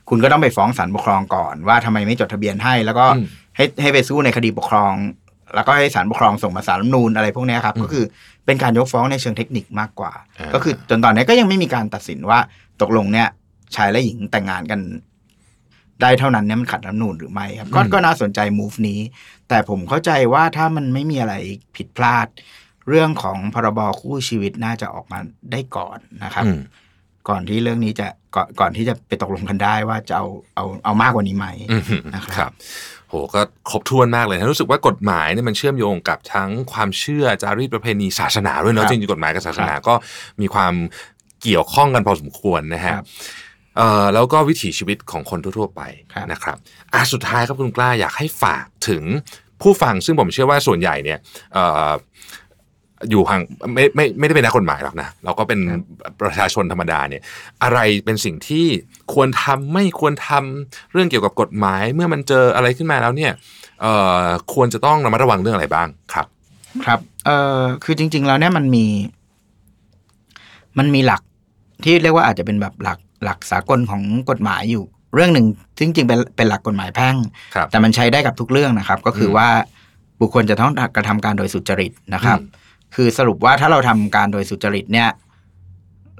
[0.10, 4.94] คุณก็ต้องไปฟ้องศาลปกครองก่อน ว่าทำไมไม่จดทะเบียนให้ แล้วก็อืมให้ให้ไปสู้ในคดีปกครอง
[5.56, 8.04] แล้วก็ให้ศาลปกครองส่งมาศาลรัฐธรรมนูญอะไรพวกเนี้ยครับอืมก็คือ
[8.46, 12.40] เป็นการยกฟ้องในเชิงเทคนิคมากกว่าอ่า ก็คือจนตอนนี้ก็ยังไม่มีการตัดสินว่า
[12.82, 13.28] ตกลงเนี่ย
[13.76, 14.80] ชายและหญิงแต่งงานกัน
[16.02, 19.00] ได้เท่านั้นเนี่ยมันขัดรัฐธรรมนูญหรือไม่ครับก็ก็น่าสนใจ move นี้
[19.50, 21.34] แต่ผมเข้าใจว่าถ้ามันไม่มีอะไร
[21.76, 22.28] ผิดพลาด
[22.90, 25.20] เรื่องของพรบคู่ชีวิตน่าจะออกมา
[25.52, 26.60] ได้ก่อนนะครับอืม
[27.30, 32.52] ก่อนที่เรื่องนี้จะก่อนก่อนที่จะไปตกลงกันได้ว่าจะเอาเอาเอามากกว่านี้ไหมอืมนะครับครับ
[33.10, 39.94] โหก็ครบถ้วนมากเลยนะรู้สึกว่ากฎหมายเนี่ยมันเชื่อมโยงกับทั้งความเชื่อจารีตประเพณีศาสนาด้วยเนาะครับจริงๆกฎหมายกับศาสนาก็
[40.42, 40.74] มีความ
[41.42, 43.45] เกี่ยวข้องกันพอสมควรนะฮะครับเอ่อ
[44.14, 45.82] แล้วก็วิถีชีวิตของคนทั่วๆไป
[46.14, 46.58] ครับนะครับ
[46.94, 49.04] อะสุดท้ายครับคุณกล้าอยากให้ฝากถึง
[49.62, 51.20] ผู้ฟังซึ่งผมเชื่อว่าส่วนใหญ่เนี่ย
[51.54, 51.92] เอ่อ
[53.10, 53.42] อยู่ห่าง
[53.74, 55.60] ไม่ไม่ไม่ได้เป็นนักกฎหมายหรอกนะ เราก็เป็น
[56.22, 57.22] ประชาชนธรรมดาเนี่ย
[57.64, 58.66] อะไรเป็นสิ่งที่
[59.14, 63.32] ควรทำไม่ควรทำเรื่องเกี่ยวกับกฎหมาย เมื่อมันเจออะไรขึ้นมาแล้วเนี่ย
[63.82, 66.28] เอ่อควรจะต้องระมัดระวังเรื่องอะไรบ้างครับ
[66.86, 68.86] ครับเอ่อคือจริง ๆ แล้วเนี่ยมันมี
[70.78, 71.22] มันมีหลัก
[71.84, 74.84] ที่เรียกว่าอาจจะเป็นแบบหลัก หลักสากลของกฎหมายอยู่
[75.16, 75.48] เรื่องหนึ่ง
[75.78, 77.16] ซึ่งจริงๆเป็นเป็นหลักกฎหมายแพ่ง
[77.56, 79.50] ครับแต่มันใช้ได้กับทุกเรื่องนะครับ ก็คืออมว่า
[80.22, 82.64] บุคคลจะต้องกระทำการโดยสุจริตนะครับอืม
[82.96, 85.10] คือสรุปว่าถ้าเราทำการโดยสุจริตเนี่ย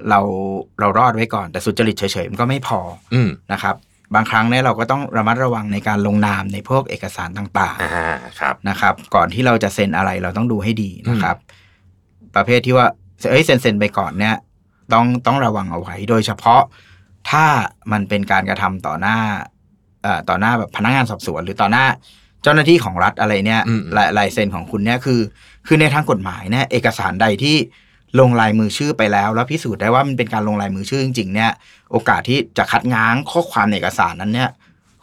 [0.08, 0.20] เรา
[0.80, 2.78] เรารอดไว้ก่อน แต่สุจริตเฉยๆมันก็ไม่พอ
[3.14, 3.74] อืมนะครับ
[4.14, 11.36] บางครั้งเนี่ยเราก็ต้องระมัดระวังในการลงนามในพวกเอกสารต่างๆอ่าครับนะครับ ก่อนที่เราจะเซ็นอะไรเราต้องดูให้ดีนะครับ
[12.36, 12.86] ประเภทที่ว่า
[13.30, 14.34] เอ้ยเซ็นเซ็นไปก่อนเนี่ย
[14.92, 16.62] ต้องต้องระวังเอาไว้ โดยเฉพาะ
[17.30, 17.44] ถ้า
[17.92, 19.18] มันเป็นการกระทำต่อหน้า
[20.02, 21.86] เอ่อต่อหน้าแบบพนักงานสอบสวน หรือต่อหน้า
[22.42, 25.20] เจ้าหน้าที่ของรัฐอะไรเนี่ยอืมลายลายเซ็นของคุณเนี่ยคือ
[25.66, 27.56] คือในทางกฎหมายเนี่ยเอกสารใดที่
[28.20, 31.50] ลงลายมือชื่อไปแล้ว แล้วพิสูจน์ได้ว่ามันเป็นการลงลายมือชื่อจริง ๆ เนี่ย
[31.90, 34.50] โอกาสที่จะคัดง้างข้อความในเอกสารนั้นเนี่ย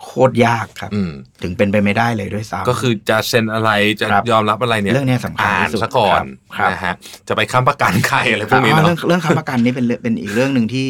[0.04, 1.12] โคตรยากครับอืม
[1.44, 6.24] ถึงเป็นไปไม่ได้เลยด้วยซ้ำก็คือจะเซ็นอะไรจะครับยอมรับอะไรเนี่ยเรื่องเนี้ยสำคัญอ่านที่สุดซะก่อน
[6.58, 6.94] ครับนะฮะ
[7.28, 10.88] จะไปค้ำประกันใครอะไรพวกนี้อ่าเนาะเรื่องเรื่องค้ำประกันนี่เป็นเรื่องเป็นอีกเรื่องหนึ่งที่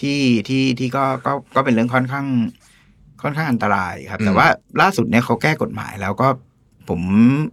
[0.00, 2.26] ที่ที่ที่ก็ก็ก็เป็นเรื่องค่อนข้าง
[3.22, 4.46] ค่อนข้างอันตรายครับ แต่ว่า
[4.80, 6.28] ล่าสุดเนี่ยเขาแก้กฎหมายแล้วก็
[6.88, 7.00] ผม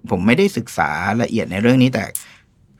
[0.10, 0.90] ผมไม่ได้ศึกษา
[1.22, 2.04] ละเอียดในเรื่องนี้แต่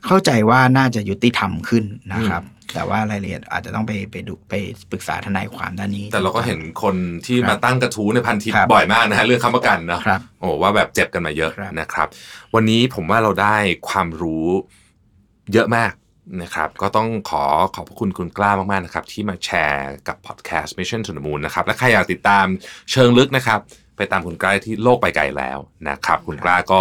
[0.06, 2.42] เข้าใจว่าน่าจะยุติธรรมขึ้นนะครับ
[2.74, 4.54] แต่ว่ารายละเอียดอาจจะต้องไปไปดูไป
[4.90, 6.96] ปรึกษาทนายความด้านนี้ แต่เราก็เห็นคน
[7.26, 12.08] ที่ครับมาตั้งกระทู้ในพันทิปครับบ่อยมากนะฮะเรื่องค้ำประกันเนาะครับโอ้ว่าแบบเจ็บกันมาเยอะครับนะครับ
[12.54, 13.56] วันนี้ผมว่าเราได้
[13.88, 14.46] ความรู้
[15.52, 15.92] เยอะมาก
[16.42, 17.44] นะครับก็ต้องขอ
[17.74, 22.46] ขอบพระคุณคุณกล้ามาก ๆ นะครับ ที่มาแชร์กับพอดแคสต์ Mission to the Moon นะครับ และใครอยากติดตาม
[22.92, 23.60] เชิงลึกนะครับ
[23.96, 25.58] ไปตามคุณกล้าที่โลกไปไกลแล้ว
[25.88, 26.80] นะครับ คุณกล้าก็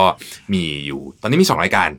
[0.54, 1.90] มีอยู่ ตอนนี้มีสองรายการ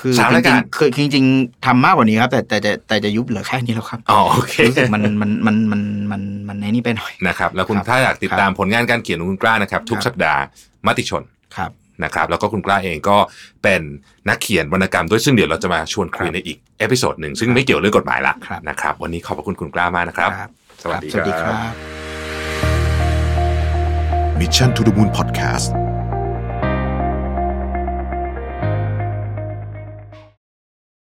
[0.00, 5.82] คือสามจรายริกางรคือจริงๆทำมากกว่านี้ครับแต่แต่แต่แต่จะยุบเหลือแค่นี้แล้วครับอ๋อโอเครู้สึกมันมันมันมัน
[6.12, 10.40] มันมันในนี่ไปหน่อยนะครับ แล้วคุณครับถ้าอยากติดตามผลงานการเขียนของคุณกล้านะครับ ทุกครับสัปดาห์
[10.86, 11.22] มติชน
[11.56, 11.70] ครับ
[12.04, 13.16] นะครับแล้วก็คุณกล้าเองก็
[13.62, 13.82] เป็น
[14.28, 20.50] นักเขียนวรรณกรรมด้วยซึ่งเดี๋ยวเราจะมาชวนคุยครับในอีก episode หนึ่งซึ่งไม่เกี่ยวเรื่องกฎหมายละครับนะครับวันนี้ขอบพระคุณคุณกล้ามากนะครับครับ
[20.82, 21.56] สวัสดีสวัสดีคครัรับ
[24.38, 25.68] บ Mission to the Moon Podcast